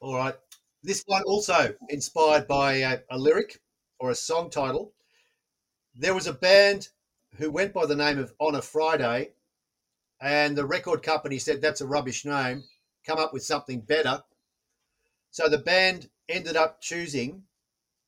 All 0.00 0.16
right. 0.16 0.34
This 0.84 1.02
one 1.06 1.22
also 1.22 1.74
inspired 1.88 2.46
by 2.46 2.74
a, 2.74 2.98
a 3.10 3.16
lyric 3.16 3.62
or 3.98 4.10
a 4.10 4.14
song 4.14 4.50
title. 4.50 4.92
There 5.94 6.12
was 6.14 6.26
a 6.26 6.32
band 6.34 6.90
who 7.36 7.50
went 7.50 7.72
by 7.72 7.86
the 7.86 7.96
name 7.96 8.18
of 8.18 8.34
On 8.38 8.54
a 8.54 8.60
Friday, 8.60 9.32
and 10.20 10.58
the 10.58 10.66
record 10.66 11.02
company 11.02 11.38
said 11.38 11.62
that's 11.62 11.80
a 11.80 11.86
rubbish 11.86 12.26
name. 12.26 12.64
Come 13.06 13.18
up 13.18 13.32
with 13.32 13.42
something 13.42 13.80
better. 13.80 14.24
So 15.30 15.48
the 15.48 15.56
band 15.56 16.10
ended 16.28 16.54
up 16.54 16.82
choosing 16.82 17.44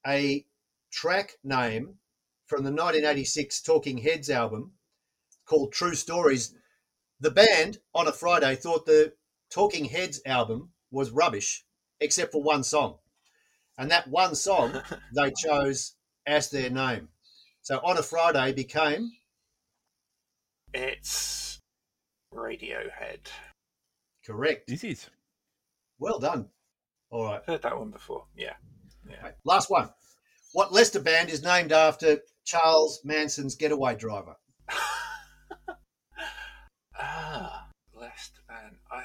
a 0.06 0.44
track 0.90 1.38
name 1.42 1.98
from 2.44 2.62
the 2.62 2.70
1986 2.70 3.62
Talking 3.62 3.96
Heads 3.96 4.28
album 4.28 4.72
called 5.46 5.72
True 5.72 5.94
Stories. 5.94 6.54
The 7.20 7.30
band 7.30 7.78
on 7.94 8.06
a 8.06 8.12
Friday 8.12 8.54
thought 8.54 8.84
the 8.84 9.14
Talking 9.48 9.86
Heads 9.86 10.20
album 10.26 10.72
was 10.90 11.10
rubbish, 11.10 11.65
except 12.00 12.32
for 12.32 12.42
one 12.42 12.62
song. 12.64 12.96
And 13.78 13.90
that 13.90 14.08
one 14.08 14.34
song 14.34 14.80
they 15.14 15.32
chose 15.36 15.94
as 16.26 16.50
their 16.50 16.70
name. 16.70 17.08
So 17.62 17.78
on 17.78 17.98
a 17.98 18.02
Friday 18.02 18.52
became 18.52 19.10
It's 20.72 21.60
Radiohead. 22.32 23.26
correct. 24.24 24.68
This 24.68 24.84
Is? 24.84 25.08
Well 25.98 26.18
done. 26.18 26.48
All 27.10 27.24
right. 27.24 27.42
Heard 27.46 27.62
that 27.62 27.78
one 27.78 27.90
before. 27.90 28.26
Yeah. 28.36 28.54
Yeah. 29.08 29.16
Okay, 29.24 29.34
Last 29.44 29.70
one. 29.70 29.88
What 30.52 30.72
Leicester 30.72 31.00
band 31.00 31.30
is 31.30 31.42
named 31.42 31.72
after 31.72 32.18
Charles 32.44 33.00
Manson's 33.04 33.54
getaway 33.54 33.94
driver? 33.96 34.36
Ah, 36.98 37.68
Leicester 37.92 38.40
band. 38.48 38.76
I 38.90 38.96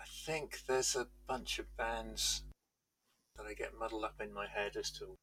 I 0.00 0.04
think 0.28 0.60
there's 0.68 0.94
a 0.94 1.06
bunch 1.26 1.58
of 1.58 1.74
bands 1.78 2.42
that 3.36 3.46
I 3.46 3.54
get 3.54 3.78
muddled 3.78 4.04
up 4.04 4.20
in 4.20 4.34
my 4.34 4.46
head 4.46 4.76
as 4.76 4.90
to 4.98 5.14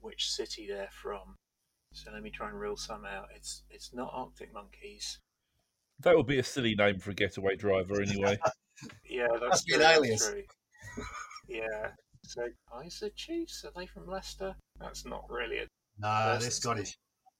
which 0.00 0.28
city 0.30 0.66
they're 0.68 0.90
from. 0.92 1.36
So 1.94 2.10
let 2.12 2.22
me 2.22 2.30
try 2.30 2.50
and 2.50 2.60
rule 2.60 2.76
some 2.76 3.06
out. 3.06 3.28
It's 3.34 3.62
it's 3.70 3.94
not 3.94 4.10
Arctic 4.12 4.52
Monkeys. 4.52 5.18
That 6.00 6.16
would 6.16 6.26
be 6.26 6.38
a 6.38 6.42
silly 6.42 6.74
name 6.74 6.98
for 6.98 7.12
a 7.12 7.14
getaway 7.14 7.56
driver, 7.56 8.00
anyway. 8.02 8.38
Yeah, 9.08 9.28
that's 9.30 9.48
Must 9.48 9.66
be 9.66 9.74
an 9.74 9.80
true, 9.80 9.88
alias. 9.88 10.28
true. 10.28 10.42
yeah. 11.48 11.90
So 12.24 12.48
Kaiser 12.72 13.10
Chiefs 13.14 13.64
are 13.64 13.70
they 13.78 13.86
from 13.86 14.08
Leicester? 14.08 14.56
That's 14.80 15.04
not 15.06 15.24
really 15.30 15.58
a. 15.58 15.66
No, 15.98 16.38
they're 16.40 16.50
Scottish. 16.50 16.96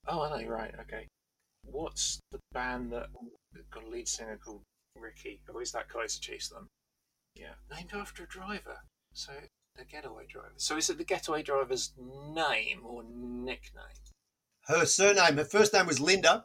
Oh, 0.06 0.20
are 0.20 0.38
they 0.38 0.46
right? 0.46 0.72
Okay. 0.82 1.08
what's 1.64 2.20
the 2.30 2.38
band 2.52 2.92
that 2.92 3.08
got 3.72 3.84
a 3.84 3.88
lead 3.88 4.06
singer 4.06 4.38
called 4.44 4.62
Ricky? 4.96 5.40
Or 5.52 5.60
is 5.62 5.72
that 5.72 5.88
Kaiser 5.88 6.20
Chiefs 6.20 6.50
then? 6.50 6.68
Yeah, 7.35 7.55
named 7.74 7.91
after 7.95 8.24
a 8.24 8.28
driver. 8.28 8.78
So 9.12 9.33
the 9.76 9.85
Getaway 9.85 10.26
Driver. 10.26 10.55
So 10.57 10.76
is 10.76 10.91
it 10.91 10.99
the 10.99 11.05
Getaway 11.05 11.43
Driver's 11.43 11.93
name 11.99 12.83
or 12.85 13.03
nickname? 13.05 13.85
Her 14.66 14.85
surname, 14.85 15.37
her 15.37 15.45
first 15.45 15.72
name 15.72 15.87
was 15.87 16.01
Linda, 16.01 16.45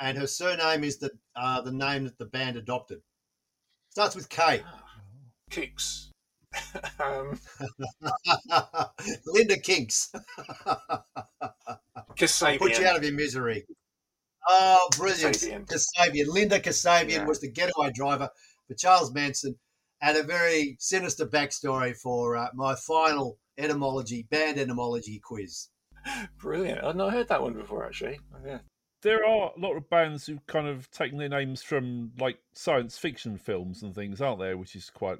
and 0.00 0.18
her 0.18 0.26
surname 0.26 0.84
is 0.84 0.98
the 0.98 1.10
uh, 1.34 1.60
the 1.60 1.72
name 1.72 2.04
that 2.04 2.18
the 2.18 2.26
band 2.26 2.56
adopted. 2.56 3.02
Starts 3.90 4.14
with 4.14 4.28
K. 4.28 4.62
Ah, 4.64 4.82
Kooks. 5.50 6.10
um, 7.00 7.38
Linda 9.26 9.58
Kinks. 9.58 10.10
Kasabian. 12.16 12.58
Put 12.58 12.78
you 12.78 12.86
out 12.86 12.96
of 12.96 13.04
your 13.04 13.12
misery. 13.12 13.66
Oh, 14.48 14.88
brilliant. 14.96 15.36
Kasabian. 15.36 15.66
Kasabian. 15.66 16.26
Linda 16.28 16.60
Kasabian 16.60 17.10
Yeah. 17.10 17.26
was 17.26 17.40
the 17.40 17.50
getaway 17.50 17.90
driver 17.92 18.30
for 18.66 18.74
Charles 18.74 19.12
Manson 19.12 19.56
and 20.02 20.16
a 20.16 20.22
very 20.22 20.76
sinister 20.78 21.26
backstory 21.26 21.96
for 21.96 22.36
uh, 22.36 22.48
my 22.54 22.74
final 22.74 23.38
etymology, 23.58 24.26
band 24.30 24.58
etymology 24.58 25.20
quiz. 25.22 25.68
Brilliant. 26.38 26.84
I've 26.84 26.96
not 26.96 27.12
heard 27.12 27.28
that 27.28 27.42
one 27.42 27.54
before, 27.54 27.84
actually. 27.84 28.20
Oh, 28.34 28.38
yeah. 28.46 28.58
There 29.02 29.24
are 29.24 29.52
a 29.56 29.60
lot 29.60 29.76
of 29.76 29.88
bands 29.90 30.26
who've 30.26 30.46
kind 30.46 30.66
of 30.66 30.90
taken 30.90 31.18
their 31.18 31.28
names 31.28 31.62
from 31.62 32.12
like 32.18 32.38
science 32.54 32.98
fiction 32.98 33.36
films 33.36 33.82
and 33.82 33.94
things, 33.94 34.20
aren't 34.20 34.40
there? 34.40 34.56
Which 34.56 34.74
is 34.74 34.90
quite 34.90 35.18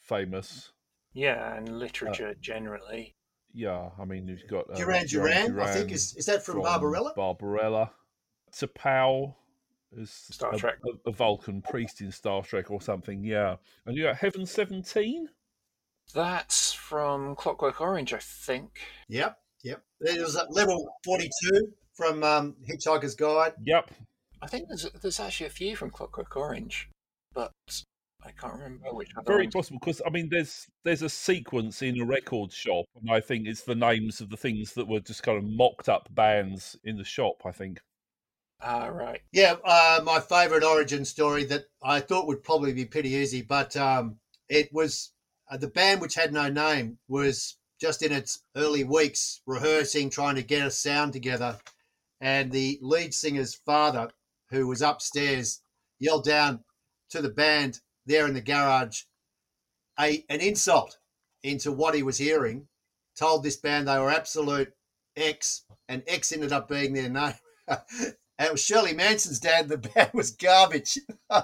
famous. 0.00 0.72
Yeah, 1.12 1.56
and 1.56 1.78
literature 1.78 2.34
generally. 2.40 3.16
Yeah, 3.52 3.90
I 3.98 4.04
mean, 4.04 4.28
you've 4.28 4.46
got 4.48 4.70
uh, 4.70 4.76
Duran 4.76 5.06
Duran, 5.06 5.58
I 5.58 5.72
think, 5.72 5.90
is, 5.90 6.14
is 6.16 6.26
that 6.26 6.44
from, 6.44 6.62
Barbarella? 6.62 7.12
Barbarella. 7.16 7.92
T'Pau 8.52 9.34
is 9.96 10.10
Star 10.10 10.54
a, 10.54 10.58
Trek. 10.58 10.78
a, 10.86 11.08
a 11.08 11.12
Vulcan 11.12 11.62
priest 11.62 12.00
in 12.00 12.12
Star 12.12 12.42
Trek 12.42 12.70
or 12.70 12.80
something. 12.80 13.24
Yeah, 13.24 13.56
and 13.86 13.96
you 13.96 14.04
got 14.04 14.16
Heaven 14.16 14.46
Seventeen. 14.46 15.28
That's 16.14 16.72
from 16.72 17.36
Clockwork 17.36 17.80
Orange, 17.80 18.14
I 18.14 18.18
think. 18.18 18.80
Yep, 19.08 19.38
yep. 19.62 19.82
There 20.00 20.22
was 20.22 20.36
a 20.36 20.46
level 20.50 20.88
42 21.04 21.68
from 21.92 22.22
um, 22.22 22.56
Hitchhiker's 22.66 23.14
Guide. 23.14 23.52
Yep, 23.64 23.90
I 24.40 24.46
think 24.46 24.68
there's 24.68 24.88
there's 25.02 25.20
actually 25.20 25.46
a 25.46 25.50
few 25.50 25.76
from 25.76 25.90
Clockwork 25.90 26.36
Orange, 26.36 26.88
but 27.34 27.52
I 28.24 28.30
can't 28.32 28.54
remember 28.54 28.92
which 28.92 29.10
other 29.16 29.26
very 29.26 29.44
ones. 29.44 29.54
possible 29.54 29.78
because 29.80 30.02
I 30.06 30.10
mean, 30.10 30.28
there's 30.30 30.66
there's 30.84 31.02
a 31.02 31.08
sequence 31.08 31.82
in 31.82 32.00
a 32.00 32.04
record 32.04 32.52
shop, 32.52 32.86
and 33.00 33.10
I 33.10 33.20
think 33.20 33.46
it's 33.46 33.62
the 33.62 33.74
names 33.74 34.20
of 34.20 34.30
the 34.30 34.36
things 34.36 34.74
that 34.74 34.88
were 34.88 35.00
just 35.00 35.22
kind 35.22 35.38
of 35.38 35.44
mocked 35.44 35.88
up 35.88 36.08
bands 36.14 36.76
in 36.84 36.96
the 36.96 37.04
shop. 37.04 37.42
I 37.44 37.52
think. 37.52 37.80
Ah, 38.60 38.86
right. 38.86 39.20
Yeah, 39.32 39.56
uh, 39.64 40.00
my 40.04 40.20
favourite 40.20 40.64
origin 40.64 41.04
story 41.04 41.44
that 41.44 41.66
I 41.82 42.00
thought 42.00 42.26
would 42.26 42.42
probably 42.42 42.72
be 42.72 42.84
pretty 42.84 43.10
easy, 43.10 43.42
but 43.42 43.76
um, 43.76 44.18
it 44.48 44.72
was 44.72 45.12
uh, 45.50 45.56
the 45.56 45.68
band 45.68 46.00
which 46.00 46.14
had 46.14 46.32
no 46.32 46.48
name 46.48 46.98
was 47.08 47.56
just 47.80 48.02
in 48.02 48.12
its 48.12 48.40
early 48.56 48.82
weeks 48.84 49.40
rehearsing, 49.46 50.10
trying 50.10 50.34
to 50.34 50.42
get 50.42 50.66
a 50.66 50.70
sound 50.70 51.12
together, 51.12 51.58
and 52.20 52.50
the 52.50 52.78
lead 52.82 53.14
singer's 53.14 53.54
father, 53.54 54.10
who 54.50 54.66
was 54.66 54.82
upstairs, 54.82 55.60
yelled 56.00 56.24
down 56.24 56.64
to 57.10 57.22
the 57.22 57.30
band 57.30 57.80
there 58.06 58.26
in 58.26 58.34
the 58.34 58.40
garage 58.40 59.02
a 60.00 60.24
an 60.28 60.40
insult 60.40 60.98
into 61.42 61.72
what 61.72 61.94
he 61.94 62.02
was 62.02 62.18
hearing. 62.18 62.68
Told 63.16 63.42
this 63.42 63.56
band 63.56 63.88
they 63.88 63.98
were 63.98 64.10
absolute 64.10 64.72
X, 65.16 65.64
and 65.88 66.02
X 66.06 66.32
ended 66.32 66.52
up 66.52 66.68
being 66.68 66.92
their 66.92 67.08
name. 67.08 67.34
And 68.38 68.46
it 68.46 68.52
was 68.52 68.64
Shirley 68.64 68.94
Manson's 68.94 69.40
dad. 69.40 69.68
The 69.68 69.78
band 69.94 70.10
was 70.14 70.30
garbage. 70.30 70.98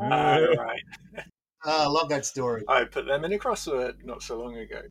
Ah, 0.00 0.36
right. 0.56 0.82
Oh, 1.64 1.84
I 1.84 1.86
love 1.88 2.08
that 2.10 2.24
story. 2.24 2.62
I 2.68 2.84
put 2.84 3.06
them 3.06 3.24
in 3.24 3.32
a 3.32 3.38
crossword 3.38 4.04
not 4.04 4.22
so 4.22 4.40
long 4.40 4.56
ago. 4.56 4.82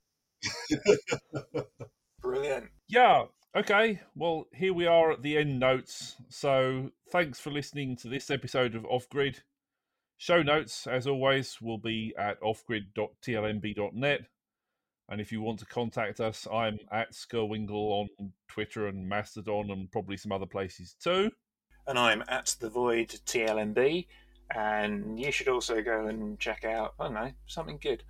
Brilliant. 2.22 2.66
Yeah. 2.90 3.24
Okay. 3.56 4.02
Well, 4.16 4.48
here 4.54 4.74
we 4.74 4.86
are 4.86 5.12
at 5.12 5.22
the 5.22 5.38
end 5.38 5.62
notes. 5.62 6.18
So 6.28 6.92
thanks 7.10 7.40
for 7.40 7.52
listening 7.52 7.96
to 7.98 8.10
this 8.10 8.30
episode 8.30 8.76
of 8.76 8.84
Off 8.86 9.08
Grid. 9.08 9.44
Show 10.18 10.44
notes, 10.44 10.88
as 10.88 11.08
always, 11.08 11.62
will 11.62 11.78
be 11.78 12.14
at 12.20 12.42
offgrid.tlmb.net. 12.42 14.22
And 15.10 15.22
if 15.22 15.32
you 15.32 15.42
want 15.42 15.60
to 15.60 15.66
contact 15.66 16.20
us, 16.20 16.48
I'm 16.52 16.80
at 16.92 17.14
Skirwingle 17.14 18.08
on 18.20 18.34
Twitter 18.48 18.88
and 18.88 19.08
Mastodon 19.08 19.72
and 19.72 19.92
probably 19.92 20.18
some 20.18 20.32
other 20.32 20.46
places 20.46 20.96
too. 21.02 21.32
And 21.88 21.98
I'm 21.98 22.24
at 22.28 22.56
the 22.60 22.70
Void 22.70 23.10
TLMB, 23.26 24.08
and 24.54 25.18
you 25.18 25.32
should 25.32 25.48
also 25.48 25.82
go 25.82 26.08
and 26.08 26.38
check 26.38 26.66
out, 26.66 26.94
I 27.00 27.06
don't 27.06 27.14
know, 27.14 27.32
something 27.46 27.80
good. 27.82 28.04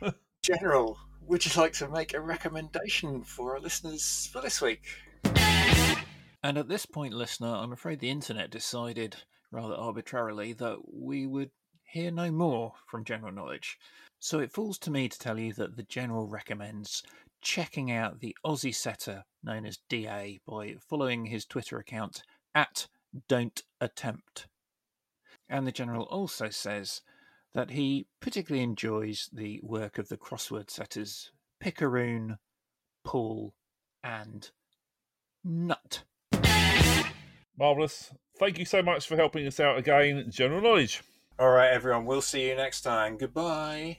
General, 0.42 0.96
would 1.26 1.44
you 1.44 1.60
like 1.60 1.74
to 1.74 1.88
make 1.88 2.14
a 2.14 2.20
recommendation 2.20 3.22
for 3.22 3.54
our 3.54 3.60
listeners 3.60 4.30
for 4.32 4.40
this 4.40 4.62
week? 4.62 4.82
And 6.42 6.56
at 6.56 6.68
this 6.68 6.86
point, 6.86 7.12
listener, 7.12 7.48
I'm 7.48 7.72
afraid 7.72 7.98
the 7.98 8.10
internet 8.10 8.50
decided 8.50 9.16
rather 9.50 9.74
arbitrarily 9.74 10.52
that 10.54 10.78
we 10.90 11.26
would 11.26 11.50
hear 11.86 12.10
no 12.10 12.30
more 12.30 12.72
from 12.86 13.04
General 13.04 13.32
Knowledge. 13.32 13.78
So 14.18 14.38
it 14.38 14.52
falls 14.52 14.78
to 14.80 14.90
me 14.90 15.08
to 15.08 15.18
tell 15.18 15.38
you 15.38 15.52
that 15.54 15.76
the 15.76 15.82
General 15.82 16.26
recommends 16.26 17.02
checking 17.40 17.90
out 17.90 18.20
the 18.20 18.36
Aussie 18.44 18.74
setter 18.74 19.24
known 19.42 19.64
as 19.64 19.78
DA 19.88 20.40
by 20.46 20.76
following 20.88 21.26
his 21.26 21.44
Twitter 21.44 21.78
account 21.78 22.22
at 22.54 22.88
Don't 23.28 23.62
Attempt. 23.80 24.46
And 25.48 25.66
the 25.66 25.72
General 25.72 26.04
also 26.04 26.50
says 26.50 27.02
that 27.54 27.70
he 27.70 28.06
particularly 28.20 28.64
enjoys 28.64 29.30
the 29.32 29.60
work 29.62 29.98
of 29.98 30.08
the 30.08 30.16
crossword 30.16 30.70
setters 30.70 31.30
Picaroon, 31.62 32.38
Paul, 33.04 33.54
and 34.02 34.50
Nut. 35.44 36.02
Marvellous. 37.58 38.12
Thank 38.38 38.58
you 38.58 38.64
so 38.66 38.82
much 38.82 39.06
for 39.06 39.16
helping 39.16 39.46
us 39.46 39.60
out 39.60 39.78
again, 39.78 40.26
General 40.30 40.60
Knowledge. 40.60 41.02
All 41.38 41.50
right, 41.50 41.70
everyone, 41.70 42.06
we'll 42.06 42.22
see 42.22 42.48
you 42.48 42.56
next 42.56 42.80
time. 42.80 43.18
Goodbye. 43.18 43.98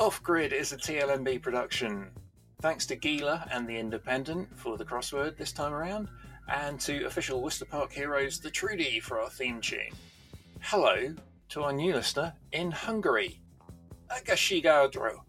Off 0.00 0.20
Grid 0.24 0.52
is 0.52 0.72
a 0.72 0.76
TLMB 0.76 1.42
production. 1.42 2.10
Thanks 2.60 2.86
to 2.86 2.96
Gila 2.96 3.46
and 3.52 3.68
The 3.68 3.78
Independent 3.78 4.48
for 4.58 4.76
the 4.76 4.84
crossword 4.84 5.36
this 5.36 5.52
time 5.52 5.72
around, 5.72 6.08
and 6.48 6.80
to 6.80 7.04
official 7.04 7.40
Worcester 7.40 7.66
Park 7.66 7.92
heroes 7.92 8.40
The 8.40 8.50
Trudy 8.50 8.98
for 8.98 9.20
our 9.20 9.30
theme 9.30 9.60
tune. 9.60 9.92
Hello 10.60 11.14
to 11.50 11.62
our 11.62 11.72
new 11.72 11.94
listener 11.94 12.32
in 12.50 12.72
Hungary, 12.72 13.40
Agashigadro. 14.10 15.20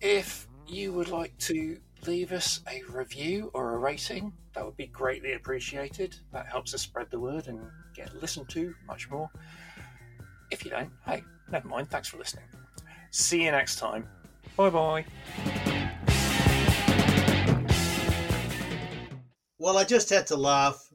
If 0.00 0.48
you 0.66 0.94
would 0.94 1.08
like 1.08 1.36
to 1.36 1.76
leave 2.06 2.32
us 2.32 2.60
a 2.70 2.82
review 2.90 3.50
or 3.54 3.74
a 3.74 3.78
rating, 3.78 4.32
that 4.54 4.64
would 4.64 4.76
be 4.76 4.86
greatly 4.86 5.32
appreciated. 5.34 6.16
That 6.32 6.46
helps 6.46 6.74
us 6.74 6.82
spread 6.82 7.10
the 7.10 7.20
word 7.20 7.48
and 7.48 7.60
get 7.94 8.14
listened 8.20 8.48
to 8.50 8.74
much 8.86 9.10
more. 9.10 9.30
If 10.50 10.64
you 10.64 10.70
don't, 10.70 10.90
hey, 11.04 11.22
never 11.50 11.68
mind. 11.68 11.90
Thanks 11.90 12.08
for 12.08 12.18
listening. 12.18 12.44
See 13.10 13.44
you 13.44 13.50
next 13.50 13.76
time. 13.76 14.08
Bye 14.56 14.70
bye. 14.70 15.04
Well, 19.58 19.78
I 19.78 19.84
just 19.84 20.10
had 20.10 20.26
to 20.28 20.36
laugh 20.36 20.85